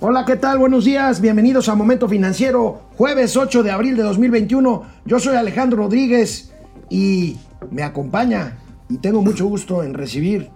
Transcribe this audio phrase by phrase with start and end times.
[0.00, 0.58] Hola, ¿qué tal?
[0.58, 4.84] Buenos días, bienvenidos a Momento Financiero, jueves 8 de abril de 2021.
[5.04, 6.52] Yo soy Alejandro Rodríguez
[6.88, 7.36] y
[7.72, 8.58] me acompaña
[8.88, 10.50] y tengo mucho gusto en recibir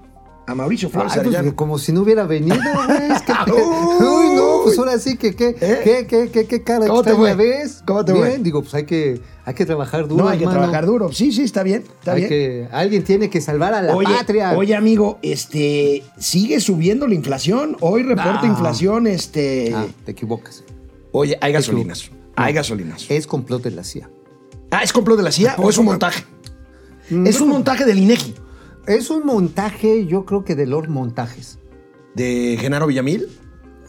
[0.47, 1.57] a Mauricio Flores Ay, pues, Arellano.
[1.57, 3.13] como si no hubiera venido, güey.
[3.13, 5.81] Es que- Uy, no, pues ahora sí que qué, ¿Eh?
[5.85, 7.83] qué, qué, qué, qué cara ¿Cómo te ves.
[7.87, 8.39] ¿Cómo te Bien, fue?
[8.39, 11.13] digo, pues hay que, hay que trabajar duro, No, hay que trabajar duro.
[11.13, 12.29] Sí, sí, está bien, está Hay bien.
[12.29, 14.53] que, alguien tiene que salvar a la oye, patria.
[14.57, 17.77] oye, amigo, este, sigue subiendo la inflación.
[17.81, 18.47] Hoy reporta Ah.
[18.47, 19.73] inflación, este.
[19.75, 20.65] Ah, te equivocas.
[21.13, 22.11] Oye, hay gasolinas.
[22.35, 22.57] Hay No.
[22.59, 23.07] gasolinas.
[23.11, 24.09] Es complot de la CIA.
[24.71, 26.25] Ah, ¿es complot de la CIA o es un montaje?
[27.11, 28.35] Mm, Es un montaje del INEGI.
[28.87, 31.59] Es un montaje, yo creo que de Lord Montajes.
[32.15, 33.29] ¿De Genaro Villamil?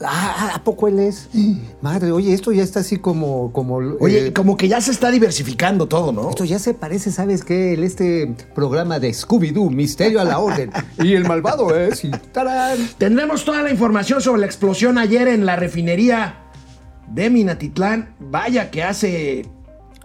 [0.02, 1.30] Ah, ¿a poco él es?
[1.82, 3.54] Madre, oye, esto ya está así como...
[3.54, 6.30] como Oye, eh, como que ya se está diversificando todo, ¿no?
[6.30, 7.74] Esto ya se parece, ¿sabes qué?
[7.74, 10.72] El este programa de Scooby-Doo, Misterio a la Orden.
[11.02, 12.04] y el malvado es...
[12.04, 12.78] Y ¡tarán!
[12.98, 16.44] Tendremos toda la información sobre la explosión ayer en la refinería
[17.10, 18.16] de Minatitlán.
[18.20, 19.46] Vaya que hace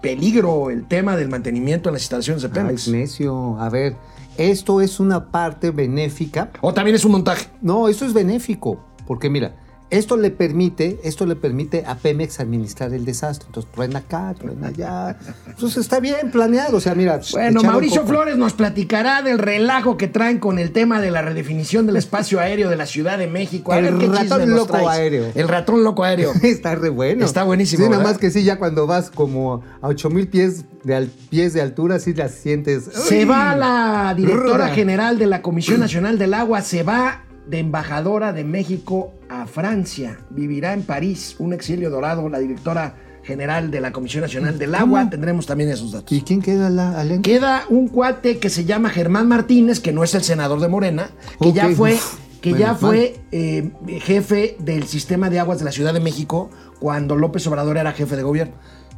[0.01, 2.89] peligro el tema del mantenimiento en las instalaciones de Ay, Pemex.
[2.89, 3.59] necio.
[3.59, 3.97] A ver,
[4.39, 6.51] esto es una parte benéfica.
[6.63, 7.49] o también es un montaje.
[7.61, 8.85] No, esto es benéfico.
[9.07, 9.57] Porque mira,
[9.91, 13.47] esto le permite, esto le permite a Pemex administrar el desastre.
[13.49, 15.19] Entonces, truena acá, truena allá.
[15.47, 16.77] Entonces, está bien planeado.
[16.77, 17.21] O sea, mira.
[17.33, 18.07] Bueno, echaron Mauricio.
[18.07, 22.39] Flores nos platicará del relajo que traen con el tema de la redefinición del espacio
[22.41, 23.73] aéreo de la Ciudad de México.
[23.73, 24.89] A El ver qué ratón loco traes.
[24.89, 25.33] aéreo.
[25.35, 26.33] El ratón loco aéreo.
[26.43, 27.25] Está re bueno.
[27.25, 30.95] Está buenísimo, Sí, nada más que sí, ya cuando vas como a 8000 pies de,
[30.95, 32.85] al- pies de altura, sí las sientes.
[32.85, 33.25] Se ¡Uy!
[33.25, 38.45] va la directora general de la Comisión Nacional del Agua, se va de embajadora de
[38.45, 40.19] México a Francia.
[40.31, 45.01] Vivirá en París, un exilio dorado, la directora general de la Comisión Nacional del Agua.
[45.01, 45.11] ¿Cómo?
[45.11, 46.11] Tendremos también esos datos.
[46.13, 47.23] ¿Y quién queda la Alen?
[47.23, 51.11] Queda un cuate que se llama Germán Martínez, que no es el senador de Morena,
[51.41, 51.99] que ya fue,
[52.41, 57.17] que ya fue eh, jefe del sistema de aguas de la Ciudad de México cuando
[57.17, 58.55] López Obrador era jefe de gobierno.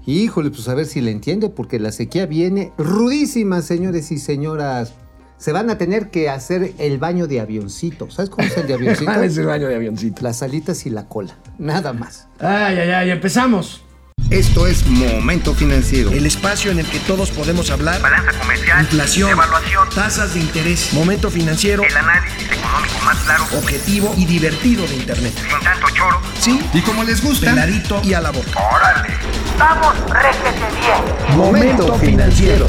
[0.07, 4.95] Híjole, pues a ver si le entiende, porque la sequía viene rudísima, señores y señoras.
[5.41, 8.11] Se van a tener que hacer el baño de avioncito.
[8.11, 9.11] ¿Sabes cómo es el de avioncito?
[9.11, 10.23] ¿Cuál es el baño de avioncito?
[10.23, 11.33] Las alitas y la cola.
[11.59, 12.29] Nada más.
[12.39, 13.83] Ay, ay, ay, empezamos.
[14.29, 16.11] Esto es Momento Financiero.
[16.13, 18.03] El espacio en el que todos podemos hablar.
[18.03, 24.15] balanza comercial, Inflación, evaluación, tasas de interés, momento financiero, el análisis económico más claro, objetivo
[24.19, 25.33] y divertido de Internet.
[25.35, 26.21] sin tanto choro.
[26.39, 28.51] Sí, Y como les gusta, peladito y a la boca.
[28.73, 29.15] ¡Órale!
[29.59, 31.37] ¡Vamos, réjete bien!
[31.37, 32.67] Momento financiero.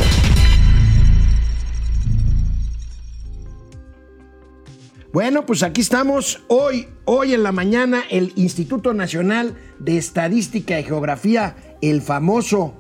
[5.14, 6.42] Bueno, pues aquí estamos.
[6.48, 12.74] Hoy, hoy en la mañana, el Instituto Nacional de Estadística y Geografía, el famoso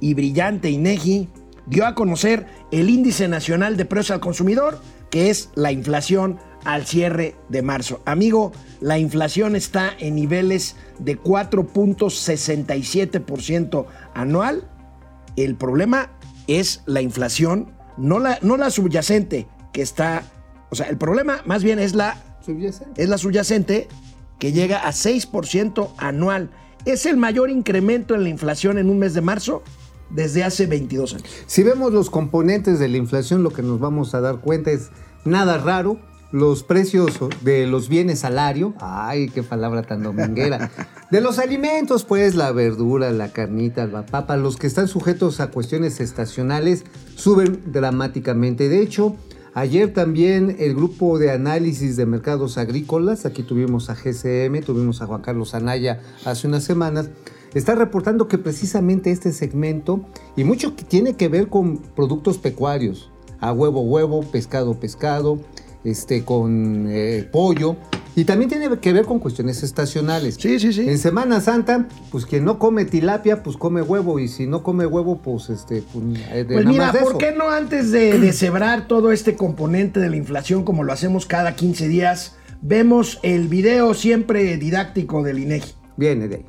[0.00, 1.28] y brillante INEGI,
[1.66, 6.86] dio a conocer el Índice Nacional de Precios al Consumidor, que es la inflación al
[6.86, 8.02] cierre de marzo.
[8.04, 8.50] Amigo,
[8.80, 14.68] la inflación está en niveles de 4.67% anual.
[15.36, 16.10] El problema
[16.48, 20.24] es la inflación, no la, no la subyacente, que está...
[20.70, 23.02] O sea, el problema más bien es la Subyacente.
[23.02, 23.88] es la subyacente
[24.38, 26.50] que llega a 6% anual.
[26.86, 29.62] Es el mayor incremento en la inflación en un mes de marzo
[30.10, 31.28] desde hace 22 años.
[31.46, 34.90] Si vemos los componentes de la inflación, lo que nos vamos a dar cuenta es
[35.24, 36.00] nada raro.
[36.32, 40.70] Los precios de los bienes salario, ay, qué palabra tan dominguera.
[41.10, 45.48] De los alimentos, pues la verdura, la carnita, la papa, los que están sujetos a
[45.48, 46.84] cuestiones estacionales
[47.16, 48.68] suben dramáticamente.
[48.68, 49.16] De hecho,
[49.54, 55.06] ayer también el grupo de análisis de mercados agrícolas, aquí tuvimos a GCM, tuvimos a
[55.06, 57.10] Juan Carlos Anaya hace unas semanas,
[57.54, 60.04] está reportando que precisamente este segmento,
[60.36, 65.40] y mucho que tiene que ver con productos pecuarios, a huevo, huevo, pescado, pescado,
[65.84, 67.76] este, con eh, pollo,
[68.16, 70.36] y también tiene que ver con cuestiones estacionales.
[70.38, 70.88] Sí, sí, sí.
[70.88, 74.84] En Semana Santa, pues quien no come tilapia, pues come huevo, y si no come
[74.84, 77.18] huevo, pues este, pues, eh, de Pues nada mira, más de ¿por eso.
[77.18, 81.54] qué no antes de deshebrar todo este componente de la inflación como lo hacemos cada
[81.54, 85.72] 15 días, vemos el video siempre didáctico del INEGI?
[85.96, 86.46] Viene de ahí.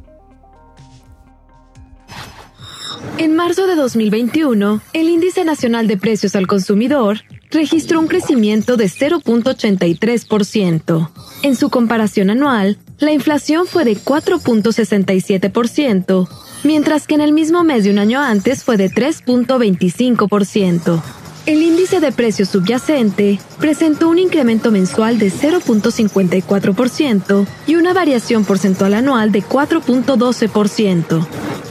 [3.18, 7.20] En marzo de 2021, el Índice Nacional de Precios al Consumidor
[7.52, 11.10] registró un crecimiento de 0.83%.
[11.44, 16.28] En su comparación anual, la inflación fue de 4.67%,
[16.64, 21.21] mientras que en el mismo mes de un año antes fue de 3.25%.
[21.48, 28.94] El índice de precios subyacente presentó un incremento mensual de 0.54% y una variación porcentual
[28.94, 31.26] anual de 4.12%.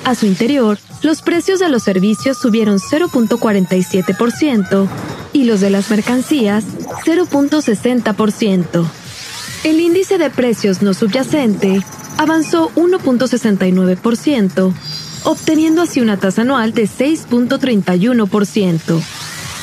[0.05, 4.89] A su interior, los precios de los servicios subieron 0.47%
[5.33, 6.65] y los de las mercancías
[7.07, 8.85] 0.60%.
[9.63, 11.81] El índice de precios no subyacente
[12.17, 14.73] avanzó 1.69%,
[15.25, 19.01] obteniendo así una tasa anual de 6.31%.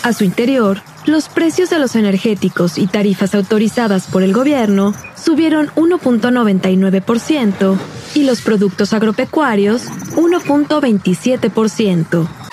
[0.04, 5.68] A su interior, los precios de los energéticos y tarifas autorizadas por el gobierno subieron
[5.76, 7.78] 1.99%
[8.16, 9.86] y los productos agropecuarios
[10.16, 12.47] 1.27%.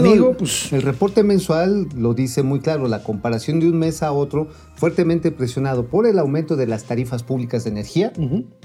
[0.00, 4.02] Bueno, Amigo, pues- El reporte mensual lo dice muy claro, la comparación de un mes
[4.02, 8.12] a otro, fuertemente presionado por el aumento de las tarifas públicas de energía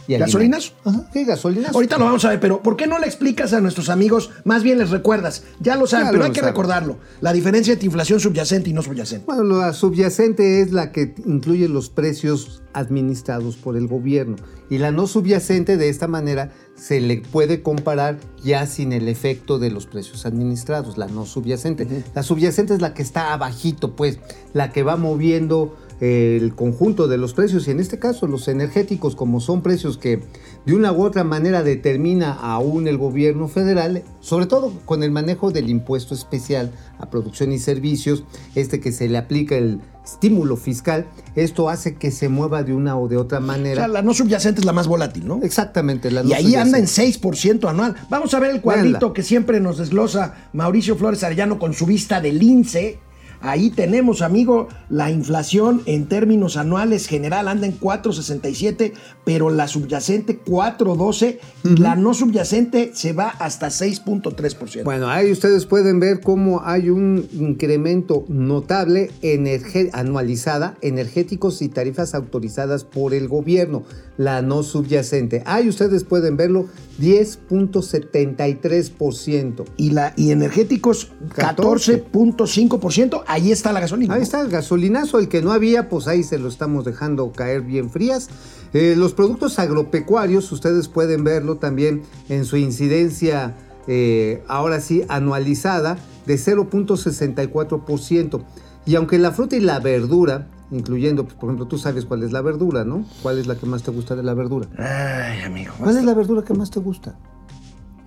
[0.07, 0.73] y ¿Gasolinas?
[0.83, 1.73] Ajá, sí, gasolinas.
[1.73, 4.29] Ahorita lo vamos a ver, pero ¿por qué no le explicas a nuestros amigos?
[4.43, 5.43] Más bien les recuerdas.
[5.59, 6.53] Ya lo saben, Ya pero lo hay que saben.
[6.53, 6.97] recordarlo.
[7.21, 9.25] La diferencia entre inflación subyacente y no subyacente.
[9.25, 14.35] Bueno, la subyacente es la que incluye los precios administrados por el gobierno
[14.69, 16.51] y la no subyacente de esta manera
[16.81, 21.87] se le puede comparar ya sin el efecto de los precios administrados, la no subyacente.
[22.15, 24.17] La subyacente es la que está abajito, pues,
[24.53, 29.15] la que va moviendo el conjunto de los precios y en este caso los energéticos
[29.15, 30.23] como son precios que
[30.65, 35.51] de una u otra manera determina aún el gobierno federal, sobre todo con el manejo
[35.51, 38.23] del impuesto especial a producción y servicios,
[38.55, 41.05] este que se le aplica el estímulo fiscal,
[41.35, 43.81] esto hace que se mueva de una o de otra O manera.
[43.81, 45.39] sea, la no subyacente es la más volátil, ¿no?
[45.43, 46.09] Exactamente.
[46.09, 47.29] La Y no ahí anda en subyacente.
[47.61, 47.95] 6% anual.
[48.09, 49.13] Vamos a ver el cuadrito Véanla.
[49.13, 52.97] que siempre nos desglosa Mauricio Flores Arellano con su vista del INSE.
[53.41, 58.93] Ahí tenemos, amigo, la inflación en términos anuales general anda en 4.67,
[59.25, 64.83] pero la subyacente 4.12 y la no subyacente se va hasta 6.3%.
[64.83, 72.13] Bueno, ahí ustedes pueden ver cómo hay un incremento notable energe- anualizada, energéticos y tarifas
[72.13, 73.83] autorizadas por el gobierno,
[74.17, 75.43] la no subyacente.
[75.45, 76.67] Ahí ustedes pueden verlo,
[76.99, 79.65] 10.73%.
[79.77, 83.23] Y, la, y energéticos 14.5%.
[83.31, 84.15] Ahí está la gasolina.
[84.15, 87.61] Ahí está el gasolinazo, el que no había, pues ahí se lo estamos dejando caer
[87.61, 88.27] bien frías.
[88.73, 93.55] Eh, los productos agropecuarios, ustedes pueden verlo también en su incidencia,
[93.87, 98.43] eh, ahora sí, anualizada, de 0.64%.
[98.85, 102.33] Y aunque la fruta y la verdura, incluyendo, pues, por ejemplo, tú sabes cuál es
[102.33, 103.05] la verdura, ¿no?
[103.21, 104.67] ¿Cuál es la que más te gusta de la verdura?
[104.77, 105.71] Ay, amigo.
[105.79, 107.15] ¿Cuál es la verdura que más te gusta?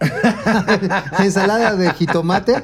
[1.19, 2.55] ¿Ensalada de jitomate?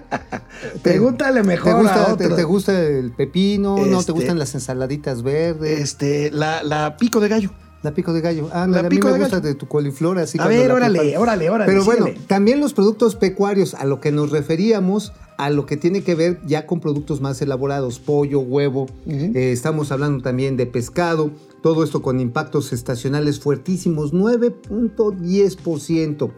[0.82, 2.36] Pregúntale mejor ¿Te gusta, a te- otro.
[2.36, 3.76] te gusta el pepino?
[3.78, 5.80] ¿No Este- te gustan las ensaladitas verdes?
[5.80, 7.50] Este, la, la pico de gallo.
[7.82, 8.50] La pico de gallo.
[8.52, 9.48] Ándale, La a mí me de gusta gallo.
[9.48, 11.22] de tu coliflor, así A ver, órale, preparas.
[11.22, 15.64] órale, órale, Pero bueno, también los productos pecuarios, a lo que nos referíamos, a lo
[15.64, 20.58] que tiene que ver ya con productos más elaborados, pollo, huevo, eh, estamos hablando también
[20.58, 21.30] de pescado,
[21.62, 26.30] todo esto con impactos estacionales fuertísimos, 9.10%.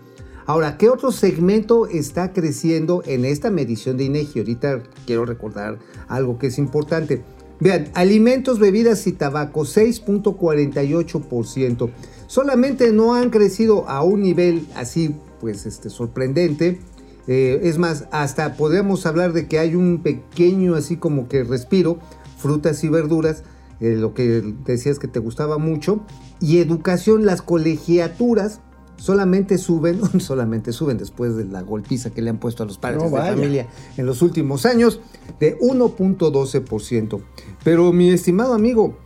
[0.46, 4.40] Ahora, ¿qué otro segmento está creciendo en esta medición de INEGI?
[4.40, 5.78] Ahorita quiero recordar
[6.08, 7.22] algo que es importante.
[7.60, 11.90] Vean, alimentos, bebidas y tabaco, 6.48%.
[12.26, 16.80] Solamente no han crecido a un nivel así, pues, este, sorprendente.
[17.28, 22.00] Eh, es más, hasta podríamos hablar de que hay un pequeño, así como que respiro,
[22.36, 23.44] frutas y verduras,
[23.78, 26.00] eh, lo que decías que te gustaba mucho.
[26.40, 28.60] Y educación, las colegiaturas
[29.02, 33.02] solamente suben, solamente suben después de la golpiza que le han puesto a los padres
[33.02, 33.66] No, de familia
[33.96, 35.00] en los últimos años,
[35.40, 37.20] de 1.12%.
[37.64, 38.96] Pero mi estimado amigo,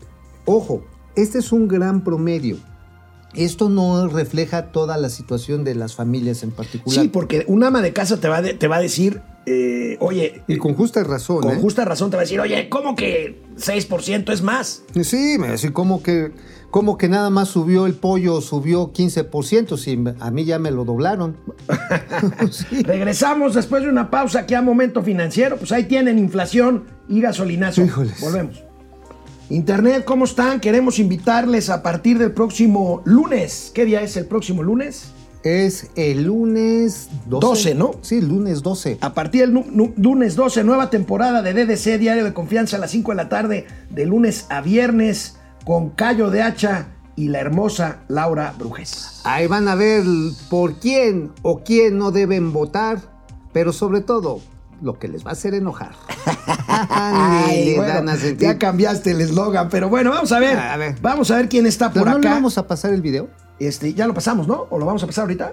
[0.44, 0.82] ojo,
[1.14, 2.58] este es un gran promedio.
[3.35, 7.02] Esto no refleja toda la situación de las familias en particular.
[7.02, 10.42] Sí, porque un ama de casa te va, de- te va a decir, eh, oye,
[10.49, 11.42] y con justa razón.
[11.42, 11.59] con ¿eh?
[11.61, 14.82] justa razón te va a decir, oye, ¿cómo que 6% es más?
[15.02, 16.32] Sí, me así como que,
[16.70, 20.85] como que nada más subió el pollo, subió 15%, si a mí ya me lo
[20.85, 21.37] doblaron.
[22.50, 22.82] Sí.
[22.82, 25.56] Regresamos después de una pausa aquí a Momento Financiero.
[25.56, 27.82] Pues ahí tienen inflación y gasolinazo.
[27.82, 28.20] Híjoles.
[28.20, 28.62] Volvemos.
[29.49, 30.61] Internet, ¿cómo están?
[30.61, 33.70] Queremos invitarles a partir del próximo lunes.
[33.75, 35.12] ¿Qué día es el próximo lunes?
[35.44, 37.46] Es el lunes 12.
[37.46, 37.92] 12, ¿no?
[38.02, 38.99] Sí, lunes 12.
[39.00, 43.12] A partir del lunes 12, nueva temporada de DDC, Diario de Confianza, a las 5
[43.12, 48.54] de la tarde, de lunes a viernes, con Cayo de Hacha y la hermosa Laura
[48.56, 49.20] Brujes.
[49.25, 50.04] Ahí van a ver
[50.49, 52.99] por quién o quién no deben votar,
[53.52, 54.40] pero sobre todo
[54.80, 55.90] lo que les va a hacer enojar.
[56.68, 58.46] Ay, Ni le bueno, dan a sentir.
[58.46, 60.56] ya cambiaste el eslogan, pero bueno, vamos a ver.
[60.56, 60.94] A ver.
[61.02, 62.30] Vamos a ver quién está por no acá.
[62.30, 63.28] vamos a pasar el video.
[63.58, 64.66] Este, ya lo pasamos, ¿no?
[64.70, 65.52] ¿O lo vamos a pasar ahorita?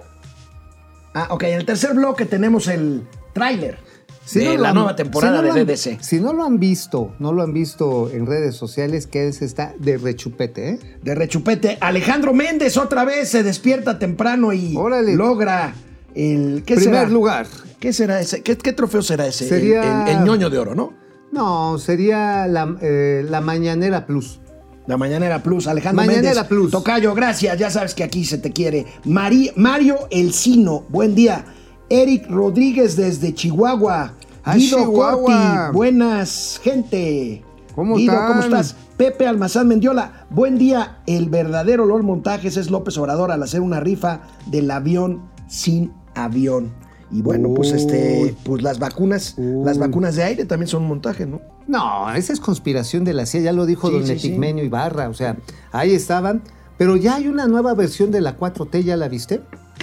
[1.14, 1.42] Ah, ok.
[1.44, 3.78] En el tercer bloque tenemos el tráiler
[4.24, 5.98] Si de no la han- nueva temporada si no lo de han- DDC.
[6.02, 9.74] Si no lo han visto, no lo han visto en redes sociales, que es está
[9.78, 10.78] de rechupete, ¿eh?
[11.02, 11.76] De rechupete.
[11.80, 15.14] Alejandro Méndez otra vez se despierta temprano y Órale.
[15.14, 15.74] logra
[16.14, 16.62] el.
[16.66, 17.08] ¿Qué Primer será?
[17.10, 17.46] lugar.
[17.80, 18.42] ¿Qué será ese?
[18.42, 19.44] ¿Qué, qué trofeo será ese?
[19.44, 20.94] El- Sería- El, el ñoño de oro, ¿no?
[21.32, 24.40] No, sería la, eh, la Mañanera Plus.
[24.86, 26.48] La Mañanera Plus, Alejandro Mañanera Méndez.
[26.48, 26.70] Plus.
[26.70, 27.58] Tocayo, gracias.
[27.58, 28.86] Ya sabes que aquí se te quiere.
[29.04, 31.44] Mari- Mario Elcino, buen día.
[31.94, 34.14] Eric Rodríguez desde Chihuahua.
[34.42, 35.56] Ah, Guido Chihuahua.
[35.66, 37.44] Corti, buenas gente.
[37.76, 38.28] ¿Cómo Guido, están?
[38.28, 38.74] ¿cómo estás?
[38.96, 40.98] Pepe Almazán Mendiola, buen día.
[41.06, 46.72] El verdadero LOL Montajes es López Obrador al hacer una rifa del avión sin avión.
[47.12, 48.36] Y bueno, pues este, Uy.
[48.42, 49.80] pues las vacunas, las Uy.
[49.80, 51.42] vacunas de aire también son un montaje, ¿no?
[51.68, 55.08] No, esa es conspiración de la CIA, ya lo dijo Sí, don sí, Etigmenio Ibarra,
[55.08, 55.36] o sea,
[55.70, 56.42] ahí estaban.
[56.76, 59.42] Pero ya hay una nueva versión de la 4T, ¿ya la viste?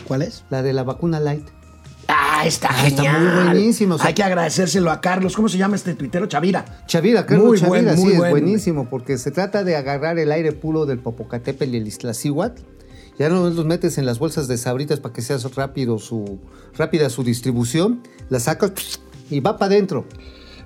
[0.09, 0.43] ¿Cuál es?
[0.49, 1.47] La de la vacuna light.
[2.41, 3.21] Ah, está Ah, está genial.
[3.21, 5.35] muy buenísimo, o sea- Hay que agradecérselo a Carlos.
[5.35, 6.25] ¿Cómo se llama este tuitero?
[6.27, 6.65] Chavira.
[6.87, 8.31] Chavira, Carlos Muy Chavira, buen, sí, es buen.
[8.31, 12.61] buenísimo, porque se trata de agarrar el aire puro del Popocatépetl y el Iztaccíhuatl.
[13.19, 16.39] Ya no los metes en las bolsas de sabritas para que sea rápido su,
[16.77, 18.71] rápida su distribución, la sacas
[19.29, 20.05] y va para adentro.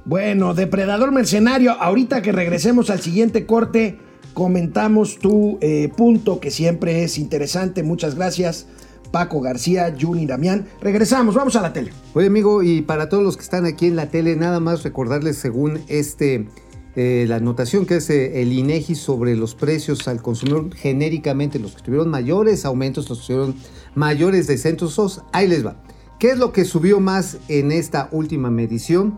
[0.05, 3.97] Bueno, Depredador Mercenario, ahorita que regresemos al siguiente corte,
[4.33, 7.81] comentamos tu eh, punto que siempre es interesante.
[7.83, 8.67] Muchas gracias,
[9.15, 10.67] Paco García, Juni Damián.
[10.81, 11.93] Regresamos, vamos a la tele.
[12.15, 15.37] Oye, amigo, y para todos los que están aquí en la tele, nada más recordarles
[15.37, 16.49] según este
[16.97, 21.81] eh, la anotación que hace el INEGI sobre los precios al consumidor genéricamente, los que
[21.81, 23.55] tuvieron mayores aumentos, los que tuvieron
[23.93, 25.81] mayores descensos, ahí les va.
[26.19, 29.17] ¿Qué es lo que subió más en esta última medición?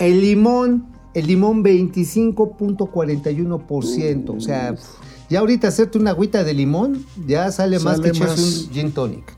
[0.00, 4.74] El limón, el limón 25.41%, o sea,
[5.32, 8.38] ya ahorita hacerte una agüita de limón ya sale, más que más.
[8.38, 9.32] un gin tonic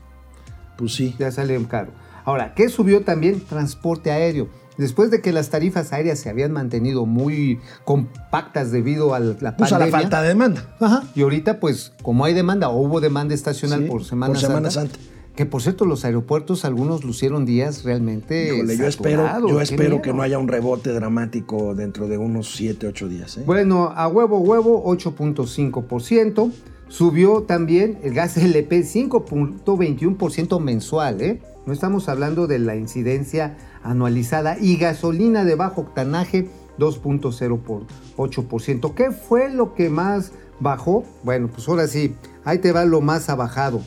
[0.77, 1.15] Pues sí.
[1.17, 1.91] ya sale caro.
[2.25, 3.39] Ahora, ¿qué subió también?
[3.39, 4.49] Transporte aéreo.
[4.77, 9.71] Después de que las tarifas aéreas se habían mantenido muy compactas debido a la Pues
[9.71, 10.75] a la falta de demanda.
[10.81, 11.03] Ajá.
[11.15, 14.69] Y ahorita, pues, como hay demanda, o hubo demanda estacional Sí, por Semana, por Semana
[14.71, 15.14] Santa, Santa.
[15.35, 18.55] Que por cierto, los aeropuertos, algunos lucieron días realmente.
[18.55, 22.87] Híjole, yo espero, yo espero que no haya un rebote dramático dentro de unos 7,
[22.87, 23.37] 8 días.
[23.37, 23.43] ¿eh?
[23.45, 26.53] Bueno, a huevo, huevo, 8.5%.
[26.87, 31.41] Subió también el gas LP 5.21% mensual, ¿eh?
[31.65, 34.57] No estamos hablando de la incidencia anualizada.
[34.59, 36.47] Y gasolina de bajo octanaje
[36.79, 38.93] 2.08%.
[38.93, 41.03] ¿Qué fue lo que más bajó?
[41.23, 42.15] Bueno, pues ahora sí,
[42.45, 43.81] ahí te va lo más abajado.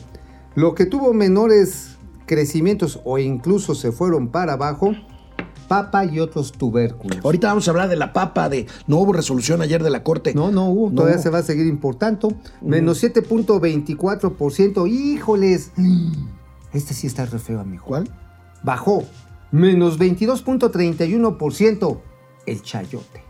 [0.55, 4.93] Lo que tuvo menores crecimientos o incluso se fueron para abajo,
[5.67, 7.19] papa y otros tubérculos.
[7.23, 10.33] Ahorita vamos a hablar de la papa, de no hubo resolución ayer de la Corte.
[10.33, 10.95] No, no hubo, No.
[10.95, 12.29] todavía se va a seguir importando.
[12.61, 14.87] Menos 7.24%.
[14.87, 15.71] Híjoles.
[16.73, 17.83] Este sí está re feo, amigo.
[17.85, 18.09] ¿Cuál?
[18.63, 19.03] Bajó.
[19.51, 21.99] Menos 22.31%.
[22.45, 23.23] El chayote.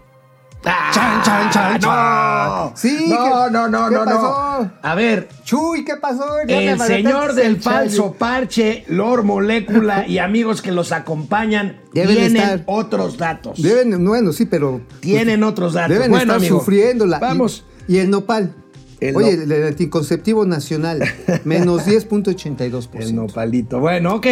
[0.61, 1.79] Chan, chan, chan, no.
[1.79, 2.71] chan.
[2.77, 4.21] Sí, No, ¿qué- no, no, qué no, pasó?
[4.61, 4.71] no.
[4.81, 6.25] A ver, Chuy, ¿qué pasó?
[6.47, 12.15] Ya el señor del el falso parche, Lord Molécula y amigos que los acompañan Deben
[12.17, 13.61] tienen estar- otros datos.
[13.61, 14.81] Deben, bueno, sí, pero.
[14.99, 15.91] Tienen otros datos.
[15.91, 17.19] Deben Bueno, estar amigo, sufriéndola.
[17.19, 17.63] Vamos.
[17.87, 18.53] Y, y el nopal.
[18.99, 21.01] El Oye, no- el anticonceptivo nacional.
[21.45, 22.89] menos 10.82%.
[22.99, 23.79] El nopalito.
[23.79, 24.27] Bueno, ok.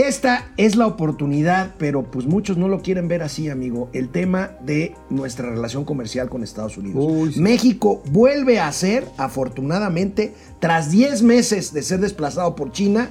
[0.00, 3.90] Esta es la oportunidad, pero pues muchos no lo quieren ver así, amigo.
[3.92, 7.04] El tema de nuestra relación comercial con Estados Unidos.
[7.06, 7.40] Uy, sí.
[7.40, 13.10] México vuelve a ser, afortunadamente, tras 10 meses de ser desplazado por China,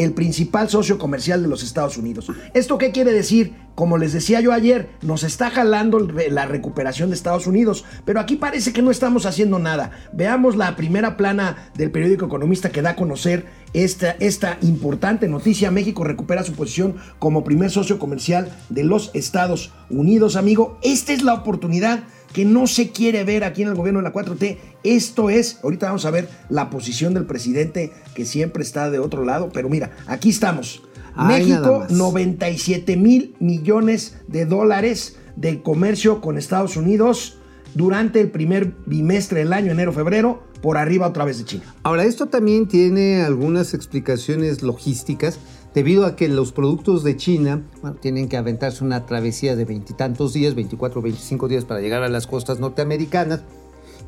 [0.00, 2.26] el principal socio comercial de los Estados Unidos.
[2.54, 3.54] ¿Esto qué quiere decir?
[3.74, 8.36] Como les decía yo ayer, nos está jalando la recuperación de Estados Unidos, pero aquí
[8.36, 9.90] parece que no estamos haciendo nada.
[10.12, 15.70] Veamos la primera plana del periódico Economista que da a conocer esta, esta importante noticia.
[15.70, 20.78] México recupera su posición como primer socio comercial de los Estados Unidos, amigo.
[20.82, 24.12] Esta es la oportunidad que no se quiere ver aquí en el gobierno de la
[24.12, 24.56] 4T.
[24.84, 29.24] Esto es, ahorita vamos a ver la posición del presidente que siempre está de otro
[29.24, 30.82] lado, pero mira, aquí estamos.
[31.14, 31.90] Ay, México, más.
[31.90, 37.38] 97 mil millones de dólares de comercio con Estados Unidos
[37.74, 41.74] durante el primer bimestre del año, enero-febrero, por arriba otra vez de China.
[41.82, 45.38] Ahora, esto también tiene algunas explicaciones logísticas,
[45.74, 50.32] debido a que los productos de China bueno, tienen que aventarse una travesía de veintitantos
[50.32, 53.42] días, 24 25 días para llegar a las costas norteamericanas.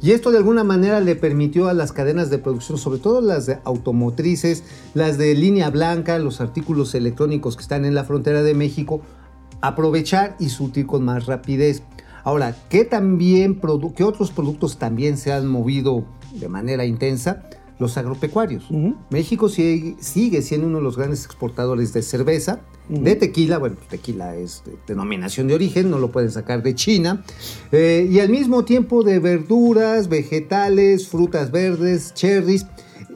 [0.01, 3.47] Y esto de alguna manera le permitió a las cadenas de producción, sobre todo las
[3.47, 4.65] de automotrices,
[4.95, 9.03] las de línea blanca, los artículos electrónicos que están en la frontera de México,
[9.61, 11.85] aprovechar y surtir con más rapidez.
[12.25, 13.61] Ahora, ¿qué, también
[13.95, 17.45] ¿qué otros productos también se han movido de manera intensa?
[17.83, 18.69] Los agropecuarios.
[19.11, 23.89] México sigue, sigue siendo uno de los grandes exportadores de cerveza, de tequila, bueno, pues,
[23.89, 27.25] tequila es de denominación de origen, no lo pueden sacar de China,
[27.73, 32.67] eh, y al mismo tiempo de verduras, vegetales, frutas verdes, cherries.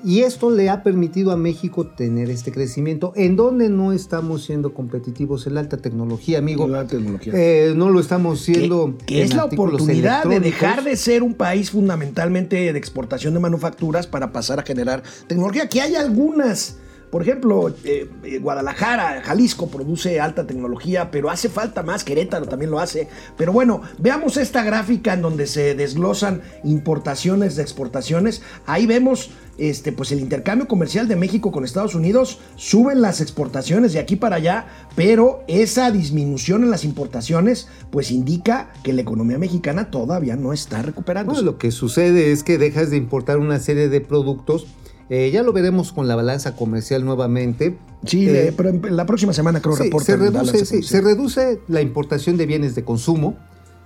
[0.05, 3.13] Y esto le ha permitido a México tener este crecimiento.
[3.17, 5.47] ¿En donde no estamos siendo competitivos?
[5.47, 6.65] En la alta tecnología, amigo.
[6.65, 7.33] En la alta tecnología.
[7.37, 8.97] Eh, no lo estamos siendo.
[9.07, 14.07] que, es la oportunidad de dejar de ser un país fundamentalmente de exportación de manufacturas
[14.07, 15.69] para pasar a generar tecnología.
[15.69, 16.77] Que hay algunas.
[17.11, 22.05] Por ejemplo, eh, eh, Guadalajara, Jalisco produce alta tecnología, pero hace falta más.
[22.05, 23.09] Querétaro también lo hace.
[23.37, 28.43] Pero bueno, veamos esta gráfica en donde se desglosan importaciones de exportaciones.
[28.67, 32.41] Ahí vemos este, pues el intercambio comercial de México con Estados Unidos.
[32.57, 38.73] Suben las exportaciones de aquí para allá, pero esa disminución en las importaciones pues indica
[38.83, 41.41] que la economía mexicana todavía no está recuperándose.
[41.41, 44.67] Bueno, lo que sucede es que dejas de importar una serie de productos.
[45.09, 47.79] Eh, ya lo veremos con la balanza comercial nuevamente.
[48.05, 51.61] Sí, Eh, pero en la próxima semana creo Sí, reporta se, reduce, sí, se reduce
[51.69, 53.37] la importación de bienes de consumo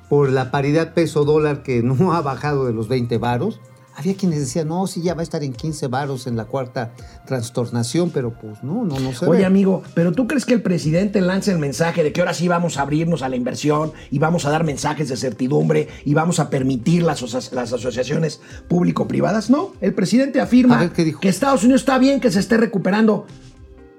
[0.08, 3.60] por la paridad peso-dólar que no ha bajado de los 20 varos.
[3.96, 6.92] Había quienes decían, no, sí, ya va a estar en 15 varos en la cuarta
[7.26, 9.44] trastornación, pero pues no, no, no se Oye, ve.
[9.44, 12.78] amigo, pero tú crees que el presidente lance el mensaje de que ahora sí vamos
[12.78, 16.48] a abrirnos a la inversión y vamos a dar mensajes de certidumbre y vamos a
[16.50, 17.20] permitir las,
[17.52, 19.50] las asociaciones público-privadas?
[19.50, 21.20] No, el presidente afirma A ver, ¿qué dijo?
[21.20, 23.26] que Estados Unidos está bien que se esté recuperando.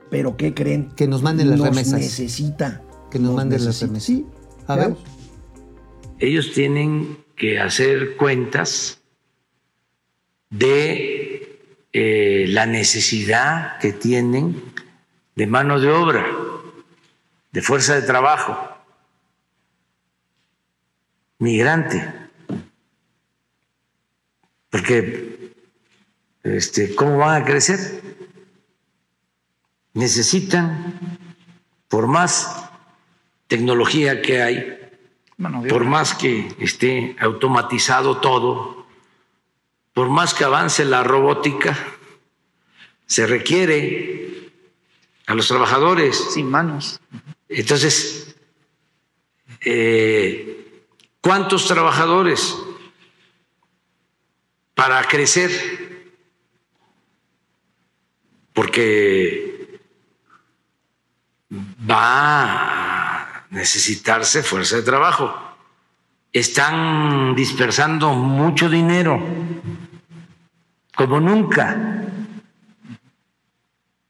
[0.09, 0.89] Pero ¿qué creen?
[0.95, 1.99] Que nos manden las Nos remesas.
[1.99, 2.81] necesita.
[3.11, 4.03] Que nos manden las remesas.
[4.03, 4.25] Sí,
[4.67, 4.95] A ver.
[6.19, 9.00] ellos tienen que hacer cuentas
[10.51, 11.59] de
[11.93, 14.61] eh, la necesidad que tienen
[15.35, 16.25] de mano de obra,
[17.51, 18.69] de fuerza de trabajo,
[21.39, 22.13] migrante.
[24.69, 25.53] Porque,
[26.43, 28.01] este, ¿cómo van a crecer?
[29.93, 30.93] Necesitan,
[31.87, 32.69] por más
[33.47, 34.79] tecnología que hay,
[35.67, 38.80] por más que esté automatizado todo,
[39.93, 41.77] por más que avance la robótica,
[43.05, 44.51] se requiere
[45.27, 46.17] a los trabajadores.
[46.33, 46.99] Sin manos.
[47.49, 48.35] Entonces,
[49.61, 50.85] eh,
[51.19, 52.57] ¿cuántos trabajadores
[54.73, 56.11] para crecer?
[58.53, 59.79] Porque
[61.89, 65.50] va a necesitarse fuerza de trabajo.
[66.33, 69.21] Están dispersando mucho dinero,
[70.95, 72.05] como nunca.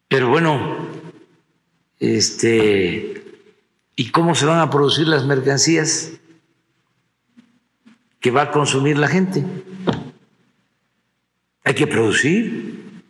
[0.07, 0.87] Pero bueno,
[1.99, 3.23] este,
[3.95, 6.11] ¿y cómo se van a producir las mercancías
[8.19, 9.43] que va a consumir la gente?
[11.63, 13.03] Hay que producir,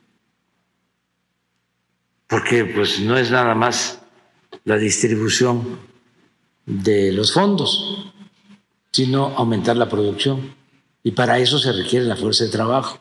[2.28, 4.02] porque pues no es nada más
[4.64, 5.80] la distribución
[6.66, 8.14] de los fondos,
[8.92, 10.56] sino aumentar la producción.
[11.04, 13.00] Y para eso se requiere la fuerza de trabajo.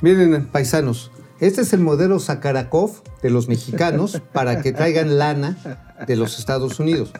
[0.00, 6.16] Miren, paisanos, este es el modelo Sakharov de los mexicanos para que traigan lana de
[6.16, 7.12] los Estados Unidos.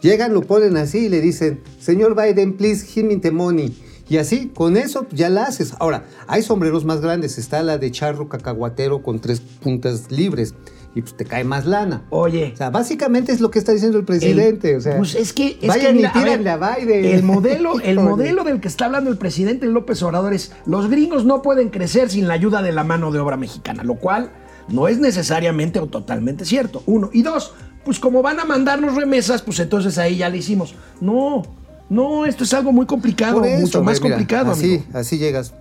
[0.00, 3.76] Llegan, lo ponen así y le dicen, señor Biden, please give me the money.
[4.08, 5.74] Y así, con eso ya la haces.
[5.78, 7.38] Ahora, hay sombreros más grandes.
[7.38, 10.54] Está la de charro cacahuatero con tres puntas libres.
[10.94, 12.02] Y pues te cae más lana.
[12.10, 12.50] Oye.
[12.52, 14.72] O sea, básicamente es lo que está diciendo el presidente.
[14.72, 16.86] El- o sea, pues es que, es vayan que mira, y tírenle a a, ver,
[16.86, 17.04] Biden.
[17.04, 21.24] El modelo, el modelo del que está hablando el presidente López Obrador es los gringos
[21.24, 24.32] no pueden crecer sin la ayuda de la mano de obra mexicana, lo cual
[24.68, 26.82] no es necesariamente o totalmente cierto.
[26.86, 27.08] Uno.
[27.12, 30.74] Y dos, pues como van a mandarnos remesas, pues entonces ahí ya le hicimos.
[31.00, 31.42] No,
[31.88, 34.84] no, esto es algo muy complicado, eso, mucho más mira, complicado, Así, amigo.
[34.94, 35.54] así llegas.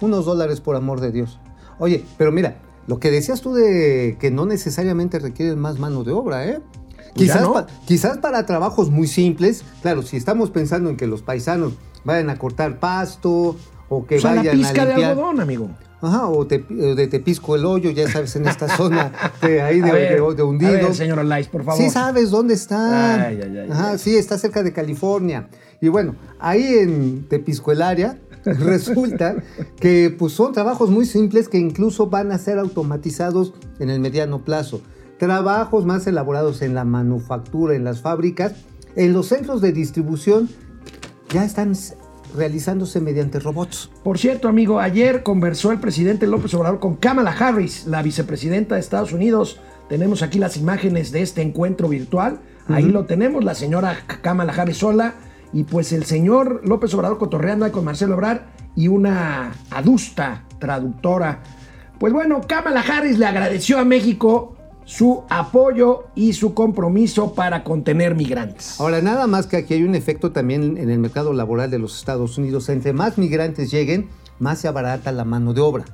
[0.00, 1.38] Unos dólares por amor de Dios.
[1.78, 2.56] Oye, pero mira,
[2.88, 6.58] lo que decías tú de que no necesariamente requieren más mano de obra, ¿eh?
[7.14, 7.52] Pues Quizás, no.
[7.52, 11.74] pa- quizás para trabajos muy simples, claro, si estamos pensando en que los paisanos
[12.04, 13.54] vayan a cortar pasto
[13.88, 15.68] o que O sea, la vayan pizca a de algodón, amigo.
[16.00, 19.10] Ajá, o te, de Tepisco el hoyo, ya sabes, en esta zona
[19.42, 20.70] de ahí de, ver, de- de hundido.
[20.70, 21.82] A ver, señor Olais, por favor.
[21.82, 23.26] Sí sabes dónde está.
[23.26, 25.48] Ay, ay, ay, Ajá, sí, está cerca de California.
[25.80, 28.16] Y bueno, ahí en Tepisco el área
[28.60, 29.36] resulta
[29.80, 34.44] que pues, son trabajos muy simples que incluso van a ser automatizados en el mediano
[34.44, 34.80] plazo.
[35.18, 38.52] Trabajos más elaborados en la manufactura, en las fábricas,
[38.96, 40.48] en los centros de distribución
[41.30, 41.74] ya están
[42.36, 43.90] realizándose mediante robots.
[44.02, 48.80] Por cierto, amigo, ayer conversó el presidente López Obrador con Kamala Harris, la vicepresidenta de
[48.80, 49.60] Estados Unidos.
[49.88, 52.40] Tenemos aquí las imágenes de este encuentro virtual.
[52.68, 55.14] Ahí lo tenemos, la señora Kamala Harris sola
[55.52, 58.42] y pues el señor López Obrador cotorreando con Marcelo Ebrard
[58.76, 61.42] y una adusta traductora.
[61.98, 68.14] Pues bueno, Kamala Harris le agradeció a México su apoyo y su compromiso para contener
[68.14, 68.80] migrantes.
[68.80, 71.98] Ahora, nada más que aquí hay un efecto también en el mercado laboral de los
[71.98, 72.68] Estados Unidos.
[72.70, 74.08] Entre más migrantes lleguen,
[74.38, 75.84] más se abarata la mano de obra.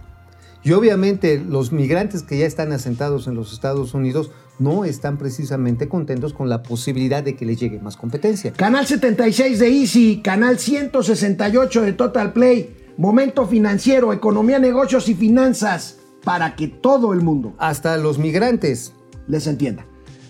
[0.62, 5.88] Y obviamente los migrantes que ya están asentados en los Estados Unidos no están precisamente
[5.88, 8.52] contentos con la posibilidad de que les llegue más competencia.
[8.52, 15.98] Canal 76 de Easy, canal 168 de Total Play, Momento Financiero, Economía, Negocios y Finanzas,
[16.22, 18.92] para que todo el mundo Hasta los migrantes.
[19.26, 19.86] les entienda.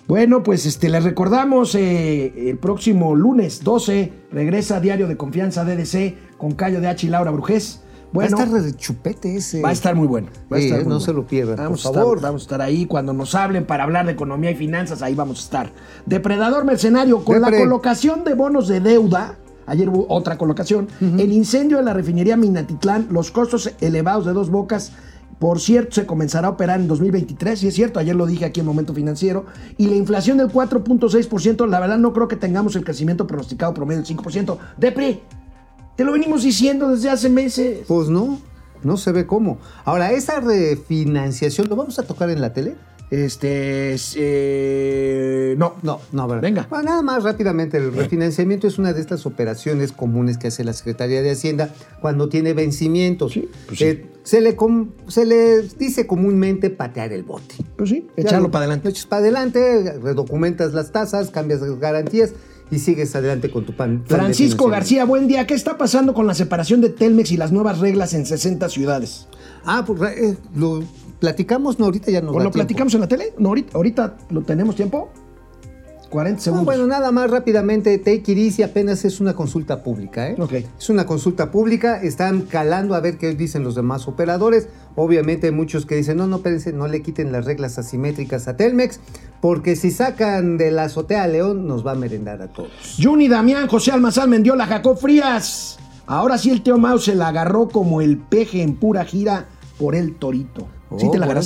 [0.07, 6.37] Bueno, pues este, les recordamos eh, el próximo lunes 12 regresa Diario de Confianza DDC
[6.37, 7.84] con Cayo de H y Laura Brujés.
[8.15, 9.61] Bueno, Va a estar de chupete ese.
[9.61, 10.29] Va a estar muy bueno.
[10.51, 11.05] Va a Sí, estar muy no bueno.
[11.05, 12.21] se lo pierdan, Vamos por a estar- favor.
[12.21, 15.03] vamos a estar ahí cuando nos hablen para hablar de economía y finanzas.
[15.03, 15.73] Ahí vamos a estar.
[16.07, 19.37] Depredador mercenario con la colocación de bonos de deuda.
[19.67, 20.87] Ayer hubo otra colocación.
[21.01, 24.93] El incendio de la refinería Minatitlán, los costos elevados de dos bocas.
[25.41, 28.61] Por cierto, se comenzará a operar en 2023, y es cierto, ayer lo dije aquí
[28.61, 29.47] en Momento Financiero.
[29.77, 34.03] Y la inflación del 4.6%, la verdad no creo que tengamos el crecimiento pronosticado promedio
[34.03, 34.57] del 5%.
[34.77, 35.23] Depre,
[35.97, 37.81] te lo venimos diciendo desde hace meses.
[37.87, 38.41] Pues no,
[38.83, 39.59] no se ve cómo.
[39.85, 42.77] Ahora, esa refinanciación, ¿lo vamos a tocar en la tele?
[43.11, 43.93] Este.
[43.95, 45.75] es, eh, no.
[45.83, 46.43] No, no, ¿verdad?
[46.43, 46.67] Venga.
[46.69, 50.73] Bueno, nada más rápidamente, el refinanciamiento es una de estas operaciones comunes que hace la
[50.73, 53.33] Secretaría de Hacienda cuando tiene vencimientos.
[53.33, 53.85] Sí, pues sí.
[53.85, 57.55] Eh, se, le com- se le dice comúnmente patear el bote.
[57.77, 58.85] Pues sí, echarlo lo- para adelante.
[58.89, 62.33] Lo echas para adelante, redocumentas las tasas, cambias las garantías
[62.71, 64.03] y sigues adelante con tu pan.
[64.07, 64.69] Francisco.
[64.69, 65.47] García, buen día.
[65.47, 69.29] ¿Qué está pasando con la separación de Telmex y las nuevas reglas en 60 ciudades?
[69.65, 70.83] Ah, pues eh, lo
[71.21, 72.67] platicamos, no, ahorita ya nos ¿O da lo tiempo.
[72.67, 73.33] platicamos en la tele?
[73.39, 75.11] No, ahorita, ahorita lo tenemos tiempo.
[76.15, 76.65] 40 Ah, segundos.
[76.67, 80.37] bueno, nada más rápidamente, Take It Easy apenas es una consulta pública, ¿eh?
[80.39, 80.53] Ok.
[80.79, 84.69] Es una consulta pública, están calando a ver qué dicen los demás operadores.
[84.95, 88.57] Obviamente hay muchos que dicen, no, no, espérense, no le quiten las reglas asimétricas a
[88.57, 89.01] Telmex,
[89.41, 92.71] porque si sacan de la azotea a León, nos va a merendar a todos.
[93.03, 95.79] Juni Damián, José Almazán, Mendiola, Jacob Frías.
[96.07, 99.47] Ahora sí el Teo Mau se la agarró como el peje en pura gira
[99.81, 100.69] por el torito.
[100.97, 101.41] ¿Sí Oh, te la bueno.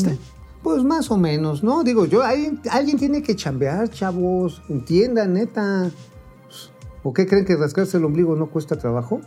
[0.68, 1.83] Pues más o menos, ¿no?
[1.83, 5.90] Digo, yo, alguien tiene que chambear, chavos, entiendan, neta.
[7.02, 9.22] ¿O qué creen que rascarse el ombligo no cuesta trabajo?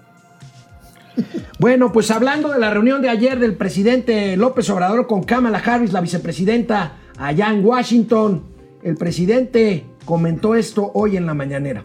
[1.57, 5.91] Bueno, pues hablando de la reunión de ayer del presidente López Obrador con Kamala Harris,
[5.93, 8.43] la vicepresidenta, allá en Washington,
[8.83, 11.83] el presidente comentó esto hoy en la mañanera.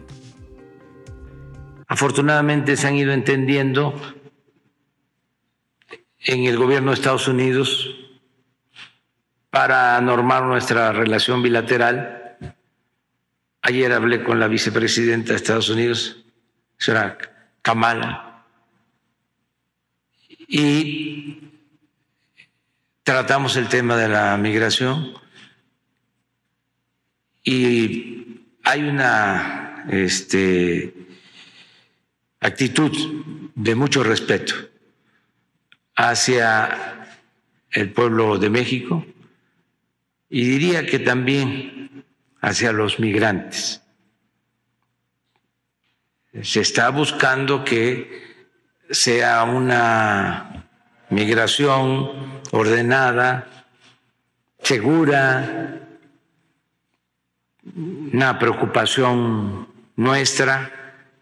[1.87, 3.95] Afortunadamente se han ido entendiendo
[6.27, 8.06] en el gobierno de Estados Unidos
[9.57, 12.37] para normar nuestra relación bilateral.
[13.63, 16.23] Ayer hablé con la vicepresidenta de Estados Unidos,
[16.77, 17.17] señora
[17.63, 18.45] Kamala,
[20.47, 21.39] y
[23.01, 25.15] tratamos el tema de la migración
[27.43, 30.93] y hay una este,
[32.41, 32.91] actitud
[33.55, 34.53] de mucho respeto
[35.95, 37.09] hacia
[37.71, 39.03] el pueblo de México
[40.29, 42.05] y diría que también
[42.41, 43.81] hacia los migrantes.
[46.41, 48.27] Se está buscando que
[48.89, 50.69] sea una
[51.09, 53.65] migración ordenada,
[54.61, 55.81] segura,
[57.75, 60.71] una preocupación nuestra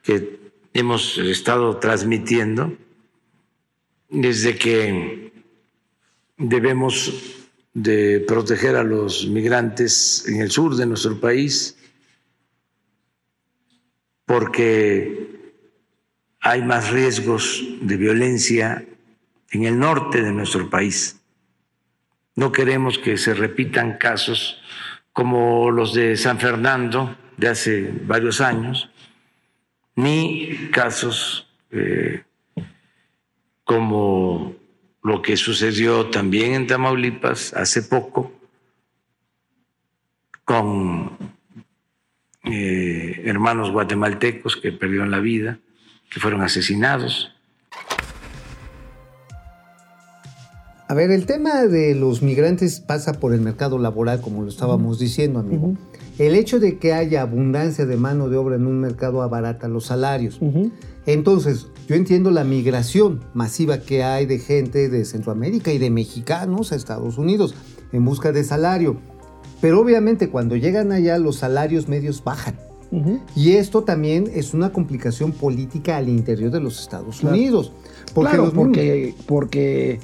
[0.04, 0.40] que
[0.74, 2.76] hemos estado transmitiendo
[4.10, 5.32] desde que
[6.38, 7.45] debemos
[7.76, 11.78] de proteger a los migrantes en el sur de nuestro país
[14.26, 15.52] porque
[16.40, 18.86] hay más riesgos de violencia
[19.52, 21.22] en el norte de nuestro país.
[22.36, 24.62] No queremos que se repitan casos
[25.12, 28.90] como los de San Fernando de hace varios años,
[29.96, 32.24] ni casos eh,
[33.64, 34.56] como
[35.06, 38.32] lo que sucedió también en Tamaulipas hace poco
[40.44, 41.16] con
[42.44, 45.60] eh, hermanos guatemaltecos que perdieron la vida,
[46.10, 47.32] que fueron asesinados.
[50.88, 54.98] A ver, el tema de los migrantes pasa por el mercado laboral, como lo estábamos
[54.98, 55.78] diciendo, amigo.
[56.18, 59.86] El hecho de que haya abundancia de mano de obra en un mercado abarata los
[59.86, 60.40] salarios.
[61.06, 66.72] Entonces, yo entiendo la migración masiva que hay de gente de Centroamérica y de mexicanos
[66.72, 67.54] a Estados Unidos
[67.92, 68.98] en busca de salario.
[69.62, 72.56] Pero obviamente cuando llegan allá los salarios medios bajan.
[73.36, 77.36] Y esto también es una complicación política al interior de los Estados Claro.
[77.36, 77.74] Unidos.
[78.14, 80.00] Porque claro, los porque, porque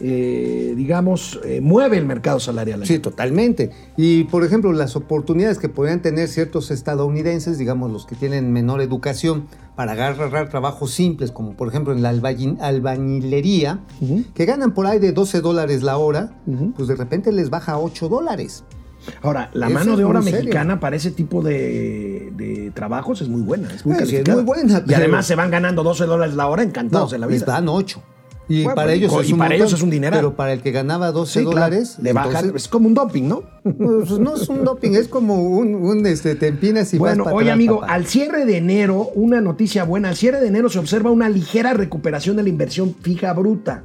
[0.00, 2.84] eh, digamos, eh, mueve el mercado salarial.
[2.86, 3.70] Sí, totalmente.
[3.96, 8.80] Y por ejemplo, las oportunidades que podrían tener ciertos estadounidenses, digamos los que tienen menor
[8.80, 13.80] educación, para agarrar trabajos simples, como por ejemplo en la albañi- albañilería,
[14.34, 16.32] que ganan por ahí de 12 dólares la hora,
[16.76, 18.64] pues de repente les baja a 8 dólares.
[19.20, 20.38] Ahora, la Eso mano de obra serio.
[20.38, 23.68] mexicana para ese tipo de, de trabajos es muy buena.
[23.70, 27.14] Es muy es buena, Y además se van ganando 12 dólares la hora encantados No,
[27.16, 27.52] en la les vida.
[27.52, 28.02] dan 8.
[28.48, 30.18] Y Bueno, para ellos y es un para montón, ellos es un dineral.
[30.20, 31.54] Pero para el que ganaba 12 Sí, claro.
[31.54, 33.42] dólares, Le bajan, es como un doping, ¿no?
[33.62, 37.32] pues, no es un doping, es como un, un, este, te empinas y bueno, vas
[37.34, 37.94] oye atrás, amigo, papá.
[37.94, 41.72] al cierre de enero, una noticia buena, al cierre de enero se observa una ligera
[41.72, 43.84] recuperación de la inversión fija bruta,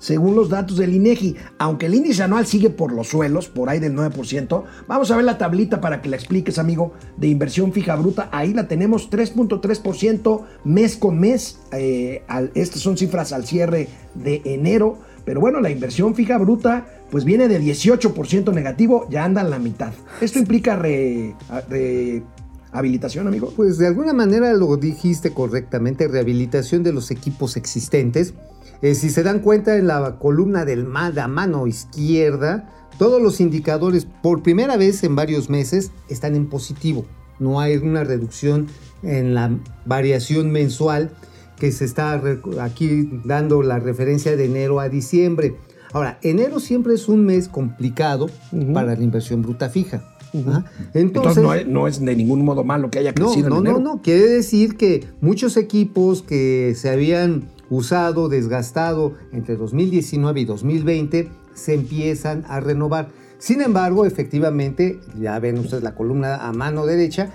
[0.00, 1.36] según los datos del INEGI.
[1.58, 5.24] Aunque el índice anual sigue por los suelos, por ahí del 9%, vamos a ver
[5.24, 8.28] la tablita para que la expliques, amigo, de inversión fija bruta.
[8.32, 11.60] Ahí la tenemos 3.3% mes con mes.
[11.72, 14.98] Eh, estas son cifras al cierre de enero.
[15.24, 19.58] Pero bueno, la inversión fija bruta pues viene de 18% negativo, ya anda en la
[19.58, 19.92] mitad.
[20.20, 21.34] Esto implica re-
[22.72, 23.52] rehabilitación, amigo.
[23.54, 28.32] Pues de alguna manera lo dijiste correctamente, rehabilitación de los equipos existentes.
[28.82, 34.06] Eh, si se dan cuenta en la columna de a mano izquierda, todos los indicadores
[34.22, 37.04] por primera vez en varios meses están en positivo.
[37.38, 38.68] No hay una reducción
[39.02, 39.50] en la
[39.86, 41.10] variación mensual
[41.58, 42.20] que se está
[42.60, 45.56] aquí dando la referencia de enero a diciembre.
[45.92, 48.30] Ahora, enero siempre es un mes complicado
[48.72, 50.02] para la inversión bruta fija.
[50.32, 50.64] Ajá.
[50.94, 53.64] Entonces, no, es, no es de ningún modo malo que haya no, crecido no, en
[53.64, 53.84] no, enero.
[53.84, 54.02] no.
[54.02, 61.74] Quiere decir que muchos equipos que se habían usado, desgastado entre 2019 y 2020 se
[61.74, 63.08] empiezan a renovar.
[63.38, 67.30] Sin embargo, efectivamente, ya ven ustedes la columna a mano derecha,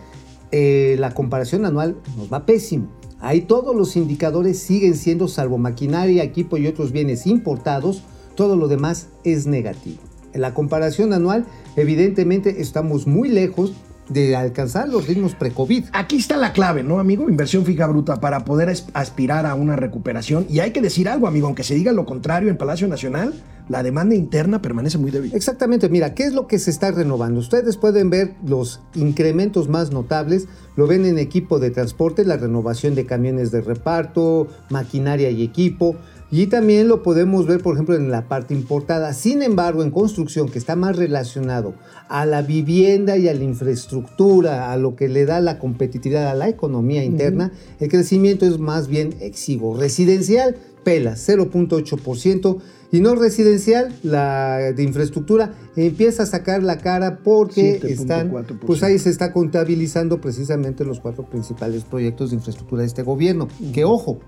[0.52, 2.92] eh, la comparación anual nos va pésimo.
[3.20, 8.04] Ahí todos los indicadores siguen siendo, salvo maquinaria, equipo y otros bienes importados,
[8.36, 9.98] todo lo demás es negativo.
[10.34, 11.46] En la comparación anual,
[11.76, 13.74] evidentemente estamos muy lejos
[14.10, 15.86] de alcanzar los ritmos pre-COVID.
[15.94, 17.30] Aquí está la clave, ¿no, amigo?
[17.30, 20.46] Inversión fija bruta para poder as- aspirar a una recuperación.
[20.50, 23.34] Y hay que decir algo, amigo, aunque se diga lo contrario en Palacio Nacional,
[23.68, 25.32] la demanda interna permanece muy débil.
[25.34, 27.40] Exactamente, mira, ¿qué es lo que se está renovando?
[27.40, 32.94] Ustedes pueden ver los incrementos más notables, lo ven en equipo de transporte, la renovación
[32.94, 35.96] de camiones de reparto, maquinaria y equipo,
[36.42, 39.14] y también lo podemos ver, por ejemplo, en la parte importada.
[39.14, 41.76] Sin embargo, en construcción, que está más relacionado
[42.10, 46.34] a la vivienda y a la infraestructura, a lo que le da la competitividad a
[46.34, 49.78] la economía interna, el crecimiento es más bien exiguo.
[49.78, 52.58] Residencial, pela, 0.8%.
[52.92, 57.90] Y no residencial, la de infraestructura empieza a sacar la cara porque 7.4%.
[57.90, 63.04] están, pues ahí se está contabilizando precisamente los cuatro principales proyectos de infraestructura de este
[63.04, 63.48] gobierno.
[63.74, 64.20] Que ojo,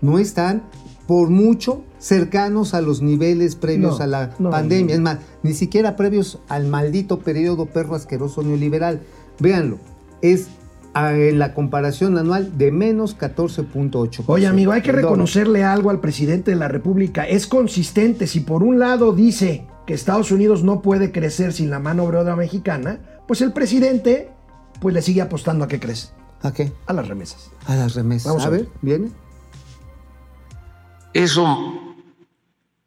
[0.00, 0.62] no están
[1.06, 4.86] por mucho cercanos a los niveles previos No, a la no, pandemia.
[4.86, 4.92] no.
[4.94, 9.00] Es más, ni siquiera previos al maldito periodo perro asqueroso neoliberal.
[9.38, 9.78] Véanlo,
[10.22, 10.48] es
[10.94, 14.24] en la comparación anual de menos 14.8%.
[14.28, 17.24] Oye, amigo, hay que reconocerle algo al presidente de la República.
[17.24, 18.26] Es consistente.
[18.26, 22.34] Si por un lado dice que Estados Unidos no puede crecer sin la mano obra
[22.34, 24.30] mexicana, pues el presidente
[24.80, 26.08] pues le sigue apostando a qué crece.
[26.42, 26.72] ¿A qué?
[26.86, 27.50] A las remesas.
[27.66, 28.28] A las remesas.
[28.28, 28.70] Vamos a a ver, ver.
[28.82, 29.08] viene.
[31.12, 31.96] Eso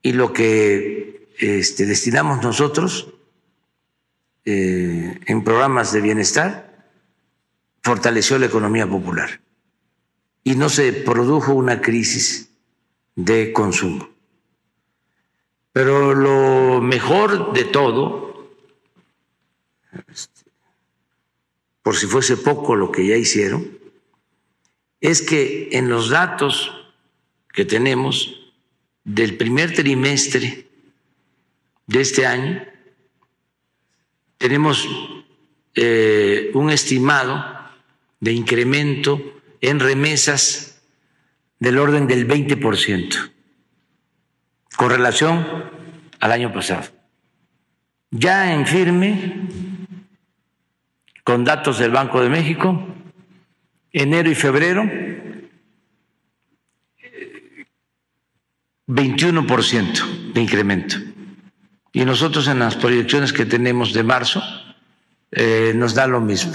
[0.01, 3.13] y lo que este, destinamos nosotros
[4.45, 6.87] eh, en programas de bienestar
[7.81, 9.41] fortaleció la economía popular
[10.43, 12.49] y no se produjo una crisis
[13.15, 14.09] de consumo.
[15.71, 18.49] Pero lo mejor de todo,
[20.11, 20.51] este,
[21.81, 23.77] por si fuese poco lo que ya hicieron,
[25.01, 26.78] es que en los datos
[27.59, 28.39] que tenemos
[29.03, 30.65] del primer trimestre
[31.87, 32.63] de este año,
[34.37, 34.87] tenemos
[35.75, 37.43] eh, un estimado
[38.21, 40.81] de incremento en remesas
[41.59, 43.29] del orden del 20%
[44.77, 45.45] con relación
[46.21, 46.87] al año pasado.
[48.09, 49.33] Ya en firme,
[51.25, 52.87] con datos del Banco de México,
[53.91, 55.08] enero y febrero,
[58.89, 60.95] 21% de incremento.
[61.93, 64.41] Y nosotros en las proyecciones que tenemos de marzo
[65.31, 66.53] eh, nos da lo mismo.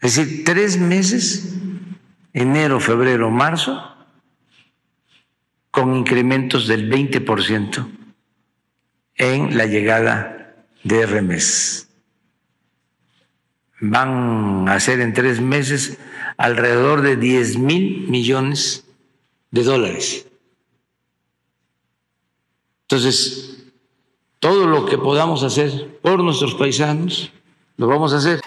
[0.00, 1.56] Es decir, tres meses,
[2.32, 3.86] enero, febrero, marzo,
[5.70, 7.86] con incrementos del 20%
[9.16, 11.88] en la llegada de remesas.
[13.78, 15.98] Van a ser en tres meses
[16.38, 18.86] alrededor de 10 mil millones
[19.50, 20.29] de dólares
[22.90, 23.54] Entonces,
[24.40, 27.30] todo lo que podamos hacer por nuestros paisanos,
[27.76, 28.40] lo vamos a hacer.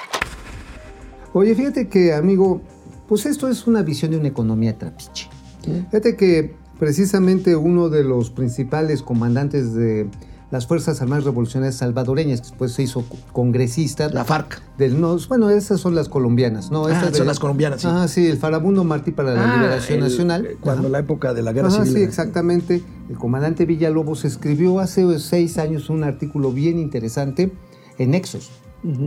[1.31, 2.61] Oye, fíjate que, amigo,
[3.07, 5.29] pues esto es una visión de una economía trapiche.
[5.63, 10.09] Fíjate que precisamente uno de los principales comandantes de
[10.53, 14.07] las Fuerzas Armadas Revolucionarias Salvadoreñas, que después se hizo congresista.
[14.09, 14.61] La FARC.
[14.77, 16.85] Del, no, bueno, esas son las colombianas, ¿no?
[16.85, 17.87] Ah, son las colombianas, sí.
[17.89, 20.47] Ah, sí, el Farabundo Martí para la Ah, Liberación el- Nacional.
[20.61, 20.89] Cuando Ajá.
[20.91, 21.97] la época de la guerra Ajá, civil.
[21.97, 22.83] sí, exactamente.
[23.09, 27.51] El comandante Villalobos escribió hace seis años un artículo bien interesante
[27.97, 28.51] en Nexos.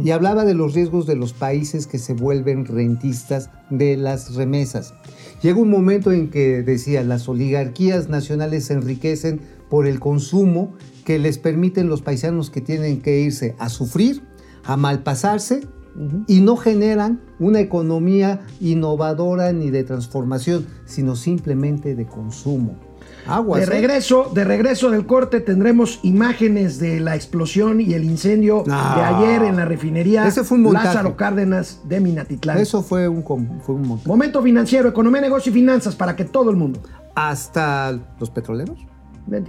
[0.02, 4.94] Y hablaba de los riesgos de los países que se vuelven rentistas de las remesas.
[5.42, 10.74] Llega un momento en que decía, las oligarquías nacionales se enriquecen por el consumo
[11.06, 14.24] que les permiten los paisanos que tienen que irse a sufrir,
[14.64, 15.60] a malpasarse
[16.26, 22.76] y no generan una economía innovadora ni de transformación, sino simplemente de consumo.
[23.24, 23.60] Aguas.
[23.60, 23.70] De ¿eh?
[23.70, 28.74] regreso, de regreso del corte tendremos imágenes de la explosión y el incendio No.
[28.96, 30.72] de ayer en la refinería Ese fue un.
[30.72, 32.58] Lázaro Cárdenas de Minatitlán.
[32.58, 34.08] Eso fue un, fue un montón.
[34.08, 36.80] Momento financiero, economía, negocio y finanzas para que todo el mundo
[37.14, 38.78] Hasta los petroleros.
[39.26, 39.42] Me.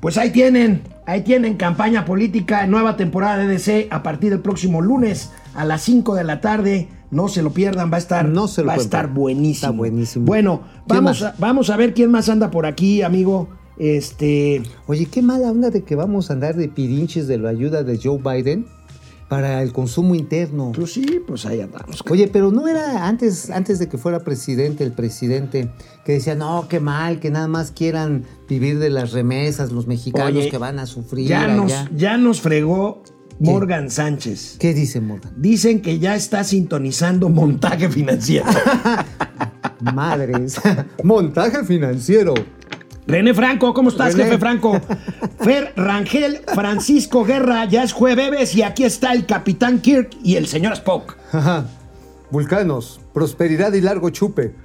[0.00, 4.80] Pues ahí tienen, ahí tienen campaña política, nueva temporada de DC a partir del próximo
[4.80, 6.88] lunes a las 5 de la tarde.
[7.10, 9.52] No se lo pierdan, va a estar, No se lo va a estar buenísimo.
[9.52, 10.26] Está buenísimo.
[10.26, 13.48] Bueno, ¿Quién vamos a, vamos a ver quién más anda por aquí, amigo.
[13.78, 17.82] Este, Oye, qué mala onda de que vamos a andar de pirinches de la ayuda
[17.82, 18.66] de Joe Biden
[19.34, 20.70] para el consumo interno.
[20.72, 22.04] pues sí, pues ahí andamos.
[22.08, 25.72] Oye, pero no era antes, antes de que fuera presidente, el presidente
[26.04, 30.38] que decía, no, qué mal, que nada más quieran vivir de las remesas los mexicanos
[30.38, 31.26] Oye, que van a sufrir.
[31.26, 31.90] Ya nos, allá".
[31.96, 33.02] ya nos fregó
[33.40, 34.54] Morgan Sánchez.
[34.60, 35.34] ¿Qué dice Morgan?
[35.36, 38.46] Dicen que ya está sintonizando montaje financiero.
[39.80, 40.60] Madres.
[41.02, 42.34] Montaje financiero.
[43.06, 44.24] René Franco, ¿cómo estás, René.
[44.24, 44.80] jefe Franco?
[45.40, 50.46] Fer Rangel, Francisco Guerra, ya es jueves y aquí está el Capitán Kirk y el
[50.46, 51.16] señor Spock.
[51.32, 51.66] Ajá.
[52.30, 54.54] Vulcanos, prosperidad y largo chupe.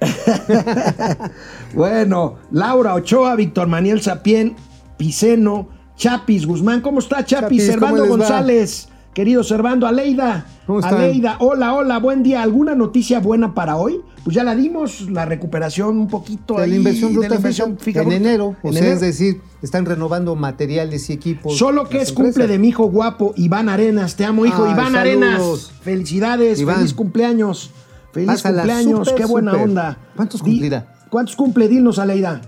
[1.74, 4.56] Bueno, Laura Ochoa, Víctor Manuel Sapien,
[4.96, 7.66] Piceno, Chapis Guzmán, ¿cómo está Chapis?
[7.66, 8.06] Chapis, ¿cómo Servando?
[8.06, 10.46] González, querido Servando, Aleida.
[10.66, 10.94] ¿Cómo están?
[10.96, 12.42] Aleida, hola, hola, buen día.
[12.42, 14.00] ¿Alguna noticia buena para hoy?
[14.24, 17.78] Pues ya la dimos, la recuperación un poquito De ahí la inversión de la inversión
[17.78, 18.56] fija en enero.
[18.62, 18.94] O En sea, enero.
[18.94, 21.56] es decir, están renovando materiales y equipos.
[21.56, 24.16] Solo que es cumple de mi hijo guapo, Iván Arenas.
[24.16, 24.64] Te amo, hijo.
[24.66, 24.98] Iván saludos.
[24.98, 25.72] Arenas.
[25.82, 26.76] Felicidades, Iván.
[26.76, 27.70] feliz cumpleaños.
[28.12, 29.98] Feliz Pásala cumpleaños, qué buena onda.
[30.16, 30.94] ¿Cuántos cumplirá?
[31.10, 31.68] ¿Cuántos cumple?
[31.68, 32.40] Dinos, Aleida.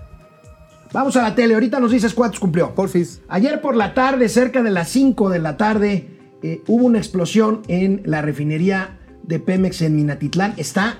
[0.91, 2.75] Vamos a la tele, ahorita nos dices cuántos cumplió.
[2.75, 3.21] Porfis.
[3.27, 6.12] Ayer por la tarde, cerca de las 5 de la tarde,
[6.43, 10.53] eh, hubo una explosión en la refinería de Pemex en Minatitlán.
[10.57, 10.97] Está,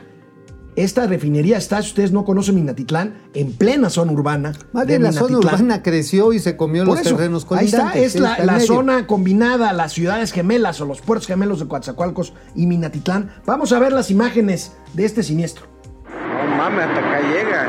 [0.77, 4.53] esta refinería está, si ustedes no conocen Minatitlán, en plena zona urbana.
[4.88, 5.53] Bien la zona Minatitlán.
[5.56, 9.73] urbana creció y se comió Por los eso, terrenos ahí está, es la, zona combinada,
[9.73, 13.29] las ciudades gemelas o los puertos gemelos de Coatzacoalcos y Minatitlán.
[13.45, 15.65] Vamos a ver las imágenes de este siniestro.
[16.08, 17.67] No mames, hasta acá llega.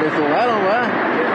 [0.00, 1.31] Deshogaron, va.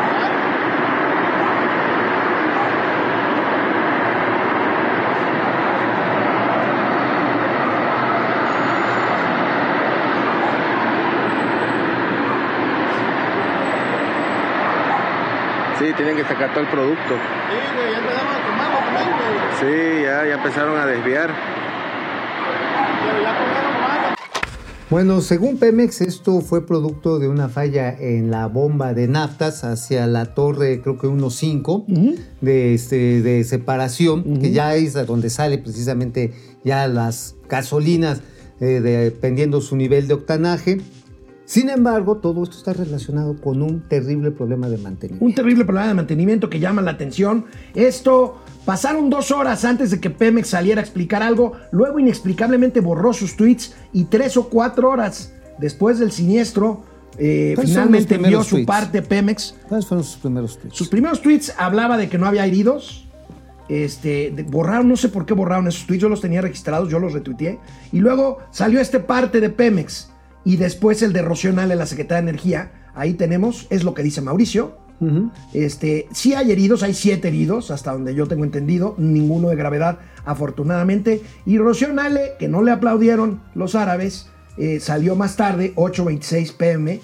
[15.88, 16.98] Sí, tienen que sacar todo el producto.
[17.00, 21.30] Sí, güey, ya empezaron a tomarlo también, Sí, ya, ya empezaron a desviar.
[23.06, 24.16] Pero ya comieron más.
[24.90, 30.08] Bueno, según Pemex, esto fue producto de una falla en la bomba de naftas hacia
[30.08, 31.86] la torre, creo que 1.5,
[32.42, 36.34] de, este, de separación, que ya es donde sale precisamente
[36.66, 38.22] ya las gasolinas,
[38.60, 40.82] eh, dependiendo su nivel de octanaje.
[41.48, 45.24] Sin embargo, todo esto está relacionado con un terrible problema de mantenimiento.
[45.26, 47.46] Un terrible problema de mantenimiento que llama la atención.
[47.74, 53.14] Esto pasaron dos horas antes de que Pemex saliera a explicar algo, luego inexplicablemente borró
[53.14, 56.84] sus tweets y tres o cuatro horas después del siniestro,
[57.18, 58.68] eh, ¿Cuáles son los finalmente envió su tweets?
[58.68, 59.56] parte Pemex.
[59.70, 60.76] ¿Cuáles fueron sus primeros tweets?
[60.78, 63.08] Sus primeros tweets hablaba de que no había heridos.
[63.70, 67.00] Este, de- borraron, no sé por qué borraron esos tweets, yo los tenía registrados, yo
[67.00, 67.58] los retuiteé.
[67.94, 70.10] Y luego salió este parte de Pemex.
[70.48, 72.72] Y después el de Rocío Nale, la secretaria de Energía.
[72.96, 74.78] Ahí tenemos, es lo que dice Mauricio.
[75.54, 80.00] Este, sí hay heridos, hay siete heridos, hasta donde yo tengo entendido, ninguno de gravedad,
[80.26, 81.22] afortunadamente.
[81.46, 87.00] Y Rocío Nale, que no le aplaudieron los árabes, eh, salió más tarde, 8.26 pm,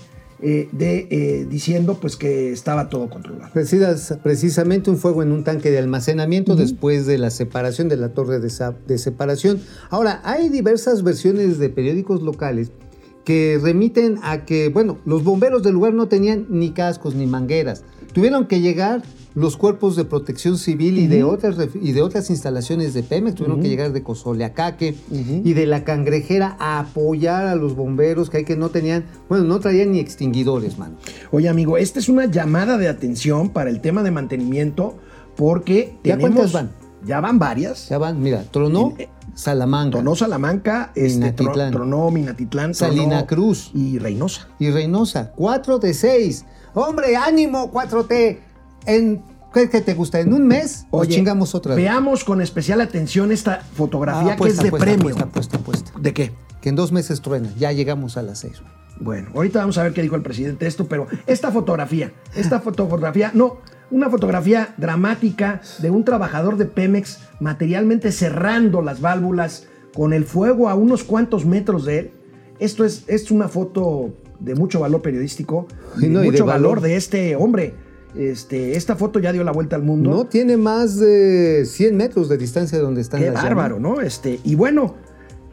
[0.45, 3.51] eh, de, eh, diciendo pues que estaba todo controlado.
[3.53, 8.09] Precisas- precisamente un fuego en un tanque de almacenamiento después de la separación de la
[8.09, 8.51] torre de,
[8.88, 9.61] de separación.
[9.89, 12.72] Ahora, hay diversas versiones de periódicos locales
[13.24, 17.84] que remiten a que, bueno, los bomberos del lugar no tenían ni cascos ni mangueras.
[18.13, 19.01] Tuvieron que llegar
[19.36, 23.61] los cuerpos de protección civil y, de otras, y de otras instalaciones de Pemex, tuvieron
[23.61, 28.45] que llegar de Cozoleacaque y de la Cangrejera a apoyar a los bomberos que hay
[28.45, 30.97] que no tenían, bueno, no traían ni extinguidores, mano.
[31.32, 34.97] Oye, amigo, esta es una llamada de atención para el tema de mantenimiento
[35.36, 36.36] porque ¿Ya tenemos...
[36.36, 36.71] cuántas van?
[37.03, 37.89] Ya van varias.
[37.89, 41.71] Ya van, mira, tronó En- eh, Salamanca Tronó Salamanca, este, Minatitlán.
[41.71, 43.71] tronó Minatitlán, tronó- Salina Cruz.
[43.73, 44.47] y Reynosa.
[44.59, 46.45] y Reynosa, 4 de 6.
[46.73, 48.39] Hombre, ánimo, 4T.
[48.86, 49.21] En,
[49.53, 50.19] ¿Qué que te gusta?
[50.19, 50.88] ¿En un mes?
[50.89, 51.84] o Oye, chingamos otra vez?
[51.84, 55.01] Veamos con especial atención esta fotografía Ah, que es de apuesta, premio.
[55.09, 55.91] apuesta, apuesta, apuesta.
[55.99, 56.31] ¿De qué?
[56.59, 57.49] Que en dos meses truena.
[57.59, 58.63] Ya llegamos a las 6.
[58.99, 62.61] Bueno, ahorita vamos a ver qué dijo el presidente de esto, pero esta fotografía, esta
[62.61, 63.57] fotografía, no,
[63.91, 70.69] una fotografía dramática de un trabajador de Pemex materialmente cerrando las válvulas con el fuego
[70.69, 72.11] a unos cuantos metros de él.
[72.59, 75.67] Esto es, es una foto de mucho valor periodístico
[75.99, 76.81] y Y no, de y de mucho valor valor.
[76.81, 77.75] de este hombre.
[78.15, 80.11] Este, esta foto ya dio la vuelta al mundo.
[80.11, 83.97] No tiene más de 100 metros de distancia de donde están Qué las bárbaro, llamas.
[83.97, 84.01] ¿no?
[84.01, 84.95] Este, y bueno,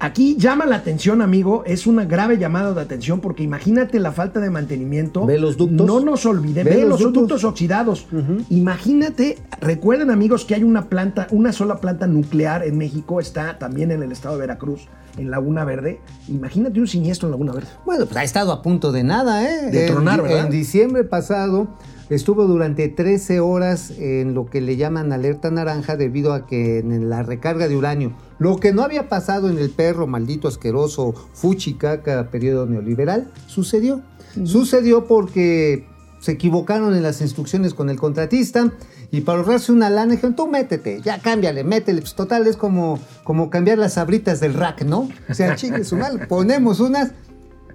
[0.00, 4.40] aquí llama la atención, amigo, es una grave llamada de atención porque imagínate la falta
[4.40, 5.24] de mantenimiento.
[5.26, 5.86] Ve los ductos.
[5.86, 7.22] No nos olvidemos, Ve ve, los ductos.
[7.22, 8.06] ductos, oxidados.
[8.48, 13.90] Imagínate, recuerden, amigos, que hay una planta, una sola planta nuclear en México, está también
[13.90, 16.00] en el estado de Veracruz, en Laguna Verde.
[16.28, 17.68] Imagínate un siniestro en Laguna Verde.
[17.84, 19.70] Bueno, pues ha estado a punto de nada, ¿eh?
[19.70, 20.46] De tronar, ¿verdad?
[20.46, 21.68] En diciembre pasado
[22.10, 27.08] estuvo durante 13 horas en lo que le llaman alerta naranja debido a que en
[27.08, 32.30] la recarga de uranio, lo que no había pasado en el perro maldito asqueroso Fuchicaca
[32.30, 34.02] periodo neoliberal, sucedió.
[34.44, 35.86] Sucedió porque
[36.20, 38.72] se equivocaron en las instrucciones con el contratista
[39.10, 42.00] y para ahorrarse una lana dijeron, tú métete, ya cámbiale, métele.
[42.00, 45.08] Pues total, es como, como cambiar las sabritas del rack, ¿no?
[45.28, 47.12] O sea, chingue su mal, ponemos unas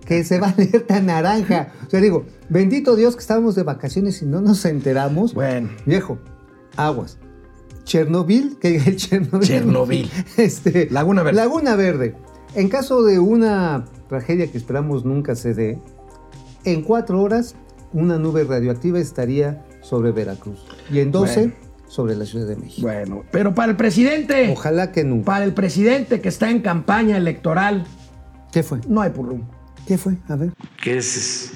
[0.06, 1.74] que se va a alerta naranja.
[1.86, 5.34] O sea, digo, bendito Dios que estábamos de vacaciones y no nos enteramos.
[5.34, 5.70] Bueno.
[5.86, 6.20] Viejo,
[6.78, 7.18] aguas.
[7.84, 9.48] Chernobyl, que el Chernobyl.
[9.48, 10.10] Chernobyl.
[10.38, 11.38] Este, Laguna Verde.
[11.38, 12.16] Laguna Verde.
[12.56, 15.80] En caso de una tragedia que esperamos nunca se dé,
[16.64, 17.56] en cuatro horas
[17.94, 21.54] una nube radioactiva estaría sobre Veracruz y en 12 Bueno.
[21.88, 22.88] sobre la Ciudad de México.
[22.88, 25.26] Bueno, pero para el presidente, Ojalá que nunca.
[25.26, 27.86] para el presidente que está en campaña electoral,
[28.52, 28.80] ¿Qué fue?
[28.88, 29.42] no hay purrum.
[29.86, 30.18] ¿Qué fue?
[30.30, 30.52] A ver.
[30.82, 31.54] que es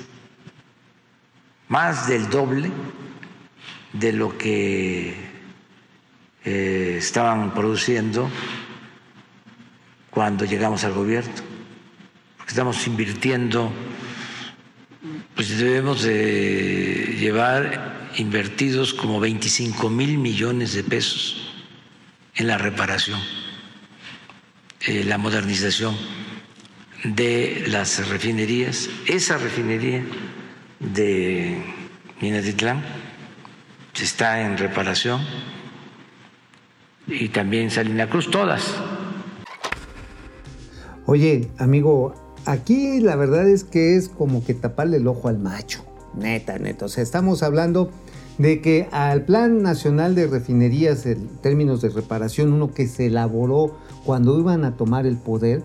[1.67, 2.71] más del doble
[3.93, 5.15] de lo que
[6.45, 8.29] eh, estaban produciendo
[10.09, 11.31] cuando llegamos al gobierno.
[12.37, 13.71] Porque estamos invirtiendo,
[15.35, 21.53] pues debemos de llevar invertidos como 25 mil millones de pesos
[22.35, 23.19] en la reparación,
[24.81, 25.95] eh, la modernización
[27.03, 28.89] de las refinerías.
[29.07, 30.03] Esa refinería
[30.79, 31.61] de
[32.21, 32.83] Minatitlán
[34.01, 35.21] está en reparación
[37.07, 38.75] y también Salina Cruz, todas.
[41.05, 42.13] Oye, amigo,
[42.45, 45.83] aquí la verdad es que es como que taparle el ojo al macho.
[46.15, 46.85] Neta, neta.
[46.85, 47.91] O sea, estamos hablando
[48.37, 53.77] de que al Plan Nacional de Refinerías en términos de reparación, uno que se elaboró
[54.05, 55.63] cuando iban a tomar el poder,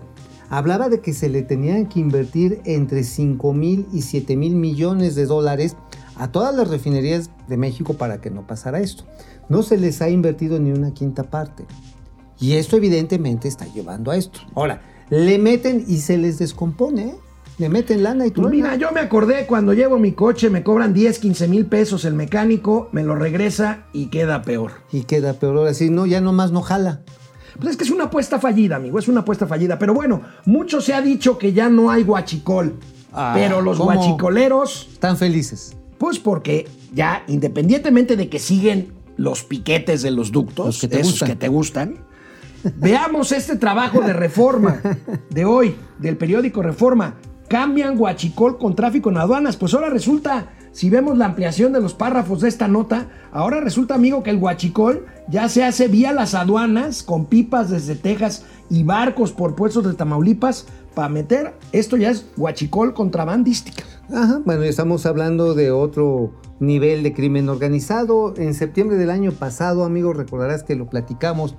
[0.49, 5.15] hablaba de que se le tenían que invertir entre 5 mil y 7 mil millones
[5.15, 5.75] de dólares
[6.15, 9.03] a todas las refinerías de México para que no pasara esto.
[9.49, 11.65] No se les ha invertido ni una quinta parte.
[12.39, 14.39] Y esto evidentemente está llevando a esto.
[14.55, 17.15] Ahora, le meten y se les descompone, ¿eh?
[17.57, 18.51] Le meten lana y truena.
[18.51, 22.13] mira, yo me acordé cuando llevo mi coche, me cobran 10, 15 mil pesos el
[22.13, 24.73] mecánico, me lo regresa y queda peor.
[24.91, 27.03] Y queda peor ahora sí, no, ya nomás no jala.
[27.59, 29.79] Pues es que es una apuesta fallida, amigo, es una apuesta fallida.
[29.79, 32.75] Pero bueno, mucho se ha dicho que ya no hay guachicol.
[33.13, 35.75] Ah, pero los guachicoleros, Están felices.
[35.97, 40.99] pues porque ya, independientemente de que siguen los piquetes de los ductos, Los que te
[40.99, 41.27] esos gustan.
[41.29, 41.95] que te gustan,
[42.75, 44.81] veamos este trabajo de reforma
[45.29, 47.15] de hoy, del periódico Reforma.
[47.47, 49.57] Cambian guachicol con tráfico en aduanas.
[49.57, 53.95] Pues ahora resulta, si vemos la ampliación de los párrafos de esta nota, ahora resulta,
[53.95, 58.83] amigo, que el guachicol ya se hace vía las aduanas, con pipas desde Texas y
[58.83, 60.65] barcos por puestos de Tamaulipas,
[60.95, 63.83] para meter, esto ya es guachicol contrabandística.
[64.13, 68.33] Ajá, bueno, estamos hablando de otro nivel de crimen organizado.
[68.37, 71.55] En septiembre del año pasado, amigo, recordarás que lo platicamos,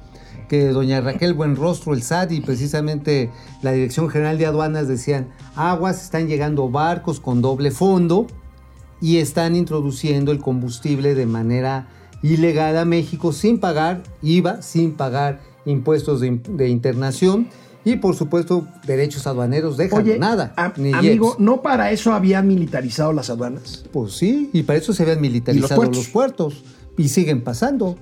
[0.49, 3.31] que doña Raquel Buenrostro, el SAT y precisamente
[3.63, 8.27] la Dirección General de Aduanas decían, aguas, están llegando barcos con doble fondo
[9.01, 11.89] y están introduciendo el combustible de manera
[12.23, 17.49] ilegal a México sin pagar IVA, sin pagar impuestos de, de internación
[17.85, 20.53] Y por supuesto, derechos aduaneros dejan Oye, nada.
[20.57, 21.37] a- ni amigo.
[21.39, 23.85] ¿no para eso habían militarizado las aduanas?
[23.93, 25.97] Pues sí, y para eso se habían militarizado puertos?
[25.99, 26.65] los puertos.
[26.99, 27.97] Y siguen pasando.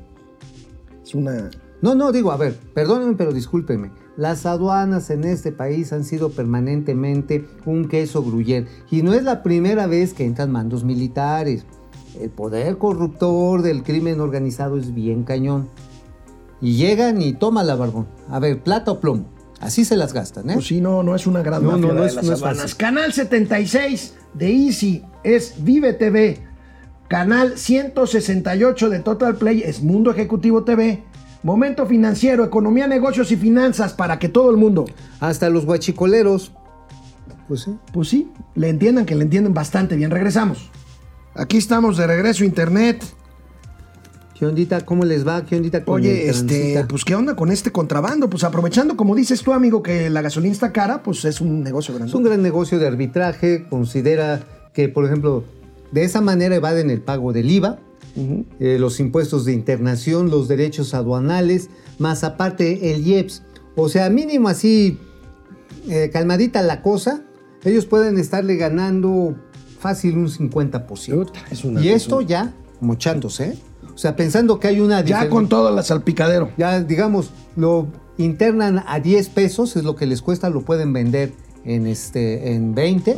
[1.05, 1.51] Es una...
[1.85, 3.91] No, no, digo, a ver, perdónenme, pero discúlpenme.
[4.17, 8.67] Las aduanas en este país han sido permanentemente un queso gruyer.
[8.91, 11.67] Y no es la primera vez que entran mandos militares.
[12.19, 15.69] El poder corruptor del crimen organizado es bien cañón.
[16.61, 18.07] Y llegan y toma la barbón.
[18.31, 19.27] A ver, plata o plomo.
[19.61, 20.55] Así se las gastan, ¿eh?
[20.55, 22.25] Pues sí, no, no es una gran No, mafia no, no la de es- las
[22.25, 22.75] no es aduanas.
[22.75, 26.39] Canal 76 de Easy es Vive TV.
[27.09, 31.03] Canal 168 de Total Play es Mundo Ejecutivo TV.
[31.45, 34.87] Momento financiero, economía, negocios y finanzas para que todo el mundo,
[35.21, 36.53] Hasta los guachicoleros.
[37.47, 37.77] Pues sí.
[37.93, 40.11] pues sí, le entiendan, que le entienden bastante bien.
[40.11, 40.71] Regresamos.
[41.35, 43.05] Aquí estamos de regreso a internet.
[44.35, 44.81] ¿Qué ondita?
[44.81, 45.45] ¿Cómo les va?
[45.45, 49.43] ¿Qué ondita con Oye, este, pues qué onda con este contrabando, pues aprovechando, como dices
[49.43, 52.09] tú, amigo, que la gasolina está cara, pues es un negocio grande.
[52.09, 53.67] Es un gran negocio de arbitraje.
[53.69, 54.41] Considera
[54.73, 55.45] que, por ejemplo,
[55.93, 57.79] de esa manera evaden el pago del IVA,
[58.17, 63.43] eh, los impuestos de internación, los derechos aduanales, más aparte el IEPS.
[63.77, 64.99] O sea, mínimo así,
[65.89, 67.23] eh, calmadita la cosa,
[67.65, 69.35] ellos pueden estarle ganando
[69.81, 71.33] fácil un 50%.
[71.51, 73.59] es una- y es esto ya mochándose, ¿eh?
[73.95, 76.51] O sea, pensando que hay una Ya con todo el salpicadero.
[76.57, 77.89] ya digamos, lo
[78.19, 81.33] internan a 10 pesos, es lo que les cuesta, lo pueden vender
[81.65, 83.17] en este en 20.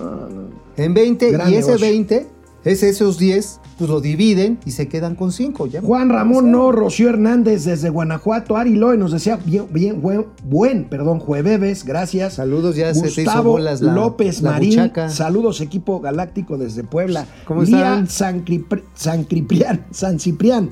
[0.77, 1.87] En 20 Gran y ese negocio.
[1.87, 2.27] 20
[2.67, 5.81] es esos 10, pues lo dividen y se quedan con 5 ya.
[5.81, 10.85] Juan Ramón No, Rocío Hernández desde Guanajuato, Ari Loe nos decía bien, bien buen, buen,
[10.85, 12.35] perdón, jueves, gracias.
[12.35, 15.09] Saludos, ya se te hizo Gustavo bolas la- López la Marín, buchaca.
[15.09, 17.27] saludos equipo galáctico desde Puebla.
[17.45, 18.09] ¿Cómo están?
[18.09, 20.71] San, Cripr- San Ciprián, San Ciprián.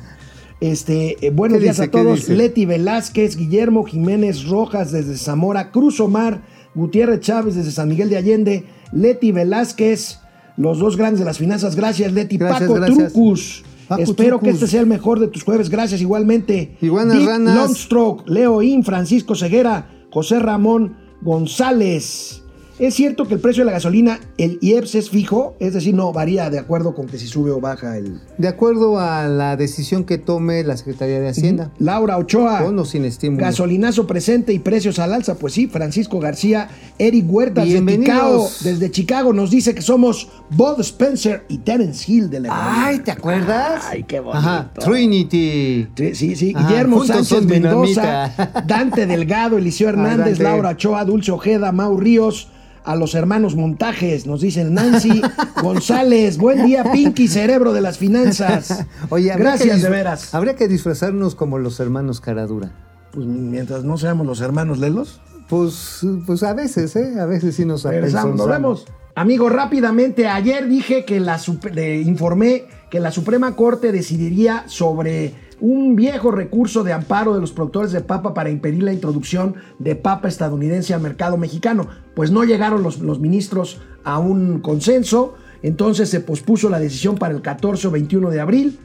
[0.61, 1.85] Este, eh, buenos ¿Qué días dice?
[1.85, 2.29] a ¿Qué todos.
[2.29, 6.43] Leti Velázquez, Guillermo Jiménez Rojas desde Zamora, Cruz Omar,
[6.75, 10.19] Gutiérrez Chávez desde San Miguel de Allende, Leti Velázquez,
[10.57, 11.77] los dos grandes de las finanzas.
[11.77, 12.37] Gracias, Leti.
[12.37, 13.13] Gracias, Paco gracias.
[13.13, 13.65] Trucus.
[13.89, 15.69] Paco Espero que este sea el mejor de tus jueves.
[15.69, 16.77] Gracias igualmente.
[16.81, 17.55] Iguanas ranas.
[17.55, 22.44] Longstroke, Leo In, Francisco Ceguera, José Ramón González.
[22.79, 25.55] ¿Es cierto que el precio de la gasolina, el IEPS es fijo?
[25.61, 28.21] Es decir, no varía de acuerdo con que si sube o baja el...
[28.37, 31.71] De acuerdo a la decisión que tome la Secretaría de Hacienda.
[31.79, 32.65] Laura Ochoa.
[32.65, 33.45] Con o sin estímulo.
[33.45, 35.37] Gasolinazo presente y precios al alza.
[35.37, 36.69] Pues sí, Francisco García,
[36.99, 38.07] Eric Huertas de Bienvenidos.
[38.07, 42.99] Chicago, desde Chicago nos dice que somos Bob Spencer y Terence Hill de la Ay,
[42.99, 43.85] ¿te acuerdas?
[43.89, 44.39] Ay, qué bonito.
[44.39, 45.87] Ajá, Trinity.
[46.13, 46.53] Sí, sí.
[46.57, 48.33] Ajá, Guillermo juntos Sánchez Mendoza.
[48.67, 50.41] Dante Delgado, Eliseo Hernández.
[50.41, 52.49] Laura Ochoa, Dulce Ojeda, Mau Ríos,
[52.85, 55.23] a los hermanos Montajes, nos dicen Nancy
[55.63, 56.37] González.
[56.39, 58.87] Buen día, Pinky, cerebro de las finanzas.
[59.09, 60.35] Oye, gracias de veras.
[60.35, 62.73] Habría que disfrazarnos como los hermanos Caradura.
[63.13, 67.21] Pues mientras no seamos los hermanos Lelos, Pues, pues a veces, ¿eh?
[67.21, 68.87] A veces sí nos regresamos, nos vemos.
[69.15, 71.41] Amigo, rápidamente, ayer dije que la
[71.73, 75.33] le informé que la Suprema Corte decidiría sobre
[75.65, 79.97] un viejo recurso de amparo de los productores de papa para impedir la introducción de
[79.97, 81.89] papa estadounidense al mercado mexicano.
[82.15, 87.41] Pues no llegaron los, ministros a un consenso, entonces se pospuso la decisión para el
[87.41, 88.79] 14 o 21 de abril.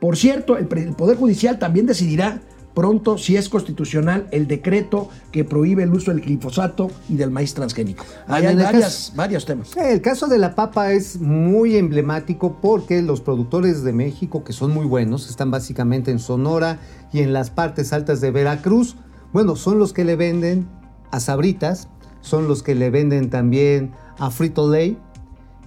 [0.00, 2.40] Por cierto, el, el Poder Judicial también decidirá
[2.74, 7.54] pronto si es constitucional el decreto que prohíbe el uso del glifosato y del maíz
[7.54, 8.04] transgénico.
[8.28, 9.76] Hay varias- caso- varios temas.
[9.76, 14.72] El caso de la papa es muy emblemático porque los productores de México, que son
[14.72, 16.78] muy buenos, están básicamente en Sonora
[17.12, 18.96] y en las partes altas de Veracruz.
[19.32, 20.66] Bueno, son los que le venden
[21.10, 21.88] a Sabritas,
[22.20, 24.96] son los que le venden también a Frito Lay.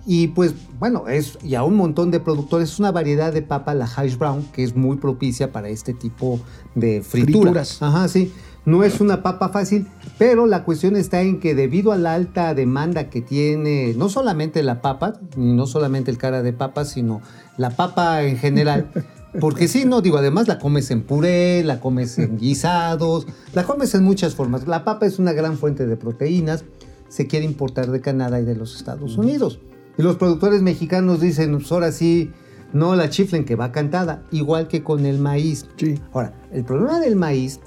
[0.05, 2.71] Y pues, bueno, es y a un montón de productores.
[2.71, 6.39] Es una variedad de papa, la hash brown, que es muy propicia para este tipo
[6.75, 7.33] de fritura.
[7.33, 7.81] Frituras.
[7.81, 8.31] Ajá, sí.
[8.65, 9.87] No es una papa fácil,
[10.17, 14.63] pero la cuestión está en que debido a la alta demanda que tiene no solamente
[14.63, 17.21] la papa, ni no solamente el cara de papa, sino
[17.57, 18.89] la papa en general.
[19.39, 23.93] Porque sí, no, digo, además la comes en puré, la comes en guisados, la comes
[23.93, 24.65] en muchas formas.
[24.65, 26.63] La papa es una gran fuente de proteínas,
[27.09, 29.59] se quiere importar de Canadá y de los Estados Unidos.
[29.97, 32.31] Y los productores mexicanos dicen, pues ahora sí,
[32.73, 35.65] no la chiflen que va cantada, igual que con el maíz.
[35.77, 35.95] Sí.
[36.13, 37.59] Ahora, el problema del maíz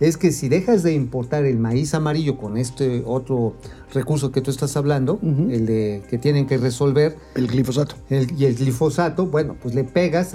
[0.00, 3.54] es que si dejas de importar el maíz amarillo con este otro
[3.94, 7.94] recurso que tú estás hablando, el de que tienen que resolver, El glifosato.
[8.10, 10.34] el- y el glifosato, bueno, pues le pegas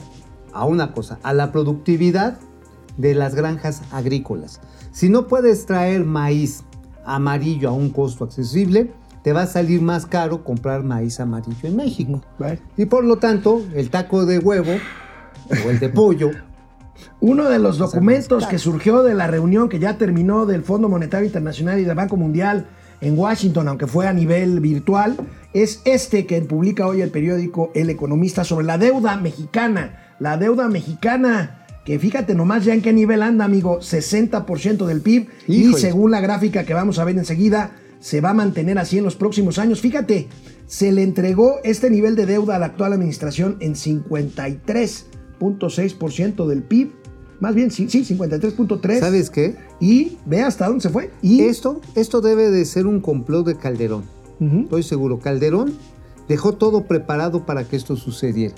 [0.53, 2.39] a una cosa, a la productividad
[2.97, 4.61] de las granjas agrícolas.
[4.91, 6.63] Si no puedes traer maíz
[7.05, 8.91] amarillo a un costo accesible,
[9.23, 12.21] te va a salir más caro comprar maíz amarillo en México.
[12.77, 14.71] Y por lo tanto, el taco de huevo
[15.65, 16.31] o el de pollo
[17.19, 21.25] Uno de los documentos que surgió de la reunión que ya terminó del Fondo Monetario
[21.25, 22.67] Internacional y del Banco Mundial
[23.01, 25.17] en Washington, aunque fue a nivel virtual,
[25.53, 30.15] es este que publica hoy el periódico El Economista sobre la deuda mexicana.
[30.19, 35.29] La deuda mexicana, que fíjate nomás ya en qué nivel anda, amigo, 60% del PIB.
[35.47, 37.71] Y según la gráfica que vamos a ver enseguida,
[38.01, 39.79] se va a mantener así en los próximos años.
[39.79, 40.27] Fíjate,
[40.65, 46.91] se le entregó este nivel de deuda a la actual administración en 53.6% del PIB.
[47.39, 48.99] Más bien, sí, sí 53.3.
[48.99, 49.55] ¿Sabes qué?
[49.79, 51.11] Y ve hasta dónde se fue.
[51.21, 54.03] Y Esto, esto debe de ser un complot de Calderón.
[54.63, 55.19] Estoy seguro.
[55.19, 55.75] Calderón
[56.27, 58.55] dejó todo preparado para que esto sucediera.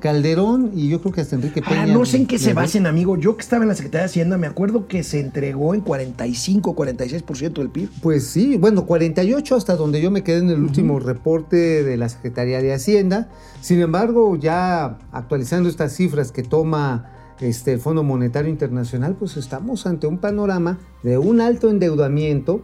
[0.00, 1.82] Calderón y yo creo que hasta Enrique Peña.
[1.82, 3.16] Ahora, no sé en qué se basen, amigo.
[3.16, 6.74] Yo que estaba en la Secretaría de Hacienda, me acuerdo que se entregó en 45,
[6.74, 7.90] 46% del PIB.
[8.02, 12.08] Pues sí, bueno, 48 hasta donde yo me quedé en el último reporte de la
[12.08, 13.28] Secretaría de Hacienda.
[13.60, 19.86] Sin embargo, ya actualizando estas cifras que toma este, el Fondo Monetario Internacional, pues estamos
[19.86, 22.62] ante un panorama de un alto endeudamiento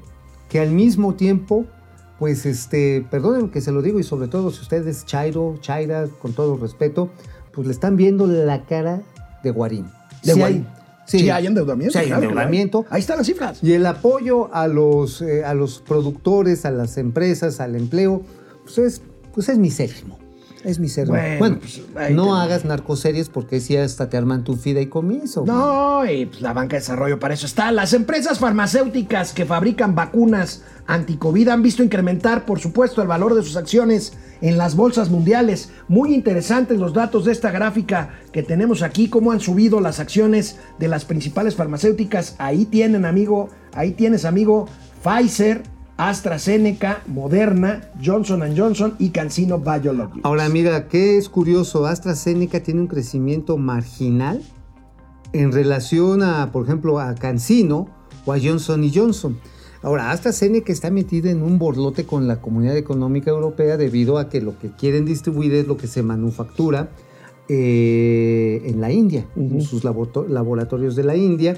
[0.48, 1.66] que al mismo tiempo,
[2.18, 6.32] pues este, perdonen que se lo digo y sobre todo si ustedes, Chairo, Chaira, con
[6.32, 7.10] todo respeto,
[7.52, 9.02] pues le están viendo la cara
[9.42, 9.86] de Guarín.
[10.22, 10.66] De Sí Guarín.
[11.06, 11.30] sí.
[11.30, 11.92] Hay endeudamiento.
[11.92, 12.44] Sí hay claro que lo hay.
[12.44, 12.84] endeudamiento.
[12.90, 13.62] Ahí están las cifras.
[13.62, 18.22] Y el apoyo a los, eh, a los productores, a las empresas, al empleo,
[18.64, 19.02] pues es,
[19.34, 20.18] pues es misérrimo.
[20.66, 21.16] Es misérrimo.
[21.16, 25.44] Bueno, Bueno, pues, no hagas narcoseries porque si hasta te arman tu fideicomiso.
[25.46, 27.70] No, y pues la banca de desarrollo para eso está.
[27.70, 33.44] Las empresas farmacéuticas que fabrican vacunas anticovid han visto incrementar, por supuesto, el valor de
[33.44, 35.70] sus acciones en las bolsas mundiales.
[35.86, 40.58] Muy interesantes los datos de esta gráfica que tenemos aquí, cómo han subido las acciones
[40.80, 42.34] de las principales farmacéuticas.
[42.38, 44.66] Ahí tienen, amigo, ahí tienes, amigo,
[45.04, 45.62] Pfizer,
[45.96, 50.24] AstraZeneca, Moderna, Johnson Johnson y CanSino Biologics.
[50.24, 51.86] Ahora mira, ¿qué es curioso?
[51.86, 54.42] AstraZeneca tiene un crecimiento marginal
[55.32, 57.88] en relación a, por ejemplo, a Cancino
[58.24, 59.38] o a Johnson Johnson.
[59.82, 64.40] Ahora, AstraZeneca está metida en un borlote con la Comunidad Económica Europea debido a que
[64.40, 66.90] lo que quieren distribuir es lo que se manufactura
[67.48, 71.56] eh, en la India, en sus laborato- laboratorios de la India.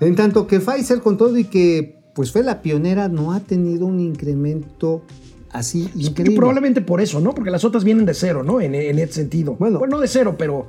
[0.00, 3.86] En tanto que Pfizer, con todo y que pues fue la pionera, no ha tenido
[3.86, 5.02] un incremento
[5.50, 6.36] así Y increíble.
[6.36, 7.34] probablemente por eso, ¿no?
[7.34, 8.60] Porque las otras vienen de cero, ¿no?
[8.60, 9.56] En, en ese sentido.
[9.58, 9.78] Bueno.
[9.78, 10.66] Bueno, no de cero, pero.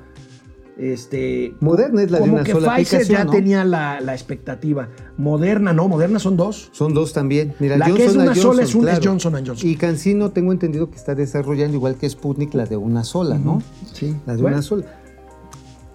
[0.77, 1.53] Este.
[1.61, 3.31] Moderna es la de como una que sola Pfizer aplicación, ya ¿no?
[3.31, 4.89] tenía la, la expectativa.
[5.17, 6.69] Moderna, no, Moderna son dos.
[6.73, 7.53] Son dos también.
[7.59, 8.99] Mira, La que es una sola es un- es.
[9.01, 9.57] Johnson Johnson.
[9.61, 13.61] Y Cancino tengo entendido que está desarrollando igual que Sputnik la de una sola, ¿no?
[13.93, 14.15] Sí.
[14.25, 14.85] La de Bueno, una sola.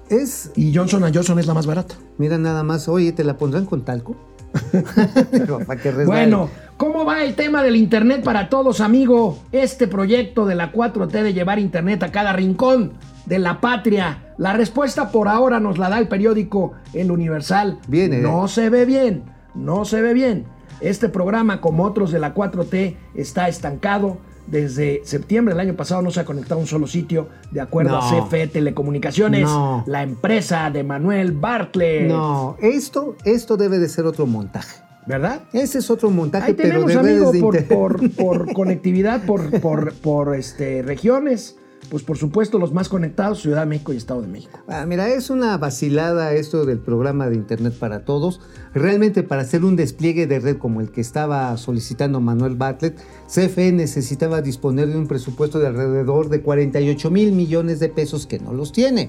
[0.08, 1.94] Es, Y Johnson Johnson es la más barata.
[2.18, 4.16] mira nada más, oye, ¿te la pondrán con talco?
[6.06, 9.38] Bueno, ¿cómo va el tema del Internet para todos, amigo?
[9.52, 12.92] Este proyecto de la 4T de llevar Internet a cada rincón
[13.26, 14.34] de la patria.
[14.38, 17.78] La respuesta por ahora nos la da el periódico El Universal.
[17.86, 18.20] Bien, ¿eh?
[18.20, 19.24] No se ve bien,
[19.54, 20.46] no se ve bien.
[20.80, 24.18] Este programa, como otros de la 4T, está estancado.
[24.46, 28.26] Desde septiembre del año pasado no se ha conectado un solo sitio, de acuerdo a.
[28.26, 29.84] CFE Telecomunicaciones, No.
[29.86, 32.08] la empresa de Manuel Bartlett.
[32.08, 34.80] No, esto, esto debe de ser otro montaje.
[35.06, 35.40] ¿Verdad?
[35.52, 39.94] Ese es otro montaje, Ahí pero tenemos, amigo, de por, por, por conectividad, por, por,
[39.94, 41.56] por este, regiones.
[41.90, 44.60] Pues por supuesto los más conectados, Ciudad de México y Estado de México.
[44.68, 48.40] Ah, mira, es una vacilada esto del programa de Internet para Todos.
[48.72, 53.72] Realmente para hacer un despliegue de red como el que estaba solicitando Manuel Bartlett, CFE
[53.72, 58.52] necesitaba disponer de un presupuesto de alrededor de 48 mil millones de pesos que no
[58.52, 59.08] los tiene.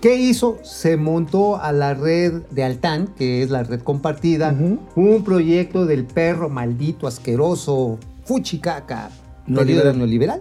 [0.00, 0.58] ¿Qué hizo?
[0.62, 4.54] Se montó a la red de Altán, que es la red compartida,
[4.94, 9.10] un proyecto del perro maldito, asqueroso, fuchicaca,
[9.46, 9.96] Neoliberal.
[9.96, 9.98] neoliberal.
[9.98, 10.40] neoliberal.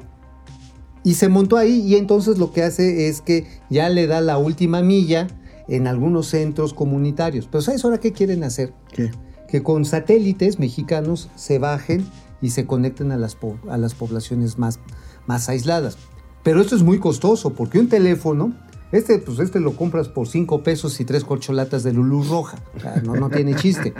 [1.05, 4.39] Y se montó ahí y entonces lo que hace es que ya le da la
[4.39, 5.27] última milla
[5.67, 7.47] en algunos centros comunitarios.
[7.47, 8.73] Pero ¿sabes ahora qué quieren hacer?
[8.91, 9.11] ¿Qué?
[9.47, 12.03] Que con satélites mexicanos se bajen
[12.41, 13.37] y se conecten a las,
[13.69, 14.79] a las poblaciones más,
[15.27, 15.97] más aisladas.
[16.43, 18.55] Pero esto es muy costoso porque un teléfono,
[18.91, 22.57] este, pues este lo compras por 5 pesos y tres corcholatas de Lulú roja.
[22.75, 23.93] O sea, no, no tiene chiste.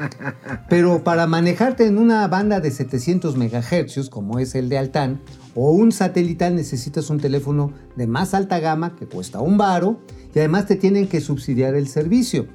[0.69, 5.21] Pero para manejarte en una banda de 700 megahercios, como es el de Altán,
[5.55, 9.99] o un satelital necesitas un teléfono de más alta gama que cuesta un varo
[10.33, 12.47] y además te tienen que subsidiar el servicio.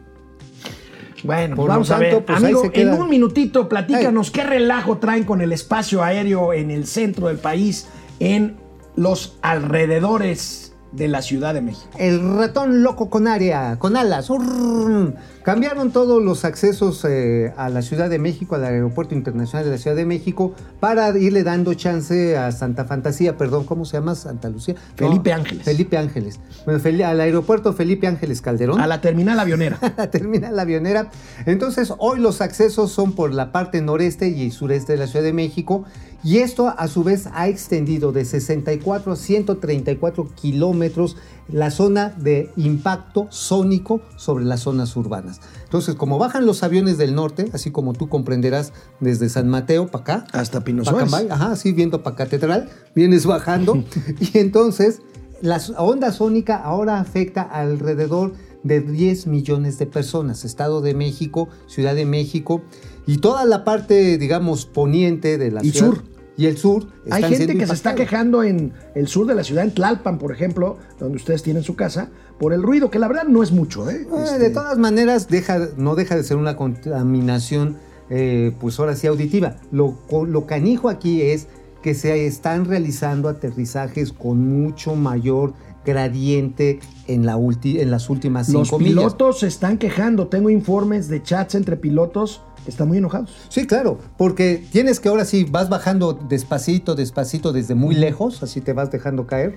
[1.24, 2.24] Bueno, Por vamos a ver.
[2.24, 2.94] pues Amigo, queda.
[2.94, 7.38] en un minutito platícanos qué relajo traen con el espacio aéreo en el centro del
[7.38, 7.88] país,
[8.20, 8.56] en
[8.96, 11.90] los alrededores de la Ciudad de México.
[11.98, 14.30] El ratón loco con área, con alas.
[14.30, 15.14] Urr.
[15.42, 19.78] Cambiaron todos los accesos eh, a la Ciudad de México, al Aeropuerto Internacional de la
[19.78, 24.14] Ciudad de México, para irle dando chance a Santa Fantasía, perdón, ¿cómo se llama?
[24.14, 24.74] Santa Lucía.
[24.96, 25.64] Felipe Ángeles.
[25.64, 26.40] Felipe Ángeles.
[26.66, 28.80] Bueno, Fel- al Aeropuerto Felipe Ángeles Calderón.
[28.82, 29.78] A la terminal avionera.
[29.96, 31.10] la terminal avionera.
[31.46, 35.32] Entonces, hoy los accesos son por la parte noreste y sureste de la Ciudad de
[35.32, 35.84] México.
[36.22, 41.16] Y esto, a su vez, ha extendido de 64 a 134 kilómetros
[41.52, 45.40] la zona de impacto sónico sobre las zonas urbanas.
[45.64, 50.02] Entonces, como bajan los aviones del norte, así como tú comprenderás desde San Mateo para
[50.02, 51.12] acá, Hasta Pino Suárez.
[51.30, 53.84] Ajá, así viendo para Catedral, vienes bajando
[54.20, 55.02] y entonces
[55.42, 58.32] la onda sónica ahora afecta alrededor
[58.62, 62.62] de 10 millones de personas, Estado de México, Ciudad de México
[63.06, 66.04] y toda la parte, digamos, poniente de la Y ciudad sur.
[66.36, 66.86] Y el sur.
[67.10, 70.32] Hay gente que se está quejando en el sur de la ciudad, en Tlalpan, por
[70.32, 72.08] ejemplo, donde ustedes tienen su casa,
[72.38, 73.90] por el ruido, que la verdad no es mucho.
[73.90, 74.06] ¿eh?
[74.10, 77.76] Eh, Este, De todas maneras, deja, no deja de ser una contaminación,
[78.08, 79.56] eh, pues ahora sí auditiva.
[79.70, 81.46] Lo, lo canijo aquí es
[81.82, 85.52] que se están realizando aterrizajes con mucho mayor
[85.84, 88.94] gradiente en, la ulti- en las últimas los cinco millas.
[88.94, 90.28] pilotos se están quejando.
[90.28, 93.30] Tengo informes de chats entre pilotos están muy enojados.
[93.48, 98.60] Sí, claro, porque tienes que ahora sí vas bajando despacito, despacito desde muy lejos, así
[98.60, 99.56] te vas dejando caer.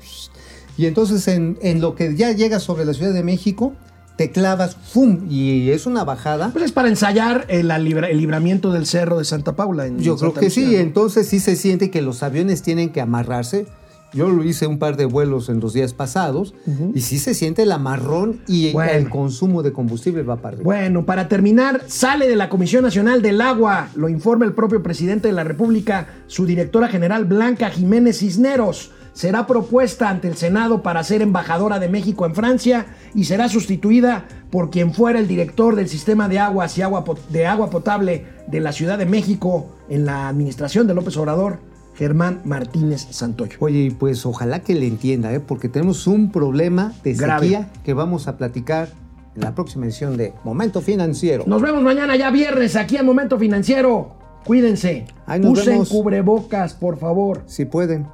[0.77, 3.73] Y entonces en, en lo que ya llegas sobre la Ciudad de México,
[4.17, 5.25] te clavas, ¡fum!
[5.29, 6.49] Y es una bajada.
[6.51, 9.87] Pues es para ensayar el, libra- el libramiento del cerro de Santa Paula.
[9.87, 10.77] en Yo creo Santa que sí, ¿no?
[10.79, 13.65] entonces sí se siente que los aviones tienen que amarrarse.
[14.13, 16.53] Yo lo hice un par de vuelos en los días pasados
[16.93, 18.91] y sí se siente el amarrón y Bueno.
[18.91, 20.63] el consumo de combustible va para arriba.
[20.63, 25.27] Bueno, para terminar, sale de la Comisión Nacional del Agua, lo informa el propio presidente
[25.27, 28.91] de la República, su directora general Blanca Jiménez Cisneros.
[29.13, 34.25] Será propuesta ante el Senado para ser embajadora de México en Francia y será sustituida
[34.49, 38.59] por quien fuera el director del sistema de aguas y agua, de agua potable de
[38.59, 41.59] la Ciudad de México en la administración de López Obrador,
[41.95, 43.57] Germán Martínez Santoyo.
[43.59, 45.39] Oye, pues ojalá que le entienda, ¿eh?
[45.39, 47.47] porque tenemos un problema de Grave.
[47.47, 48.89] sequía que vamos a platicar
[49.35, 51.43] en la próxima edición de Momento Financiero.
[51.47, 54.15] Nos vemos mañana ya viernes aquí en Momento Financiero.
[54.45, 55.05] Cuídense.
[55.25, 55.89] Ahí nos Usen vemos.
[55.89, 57.43] cubrebocas, por favor.
[57.45, 58.05] Si pueden.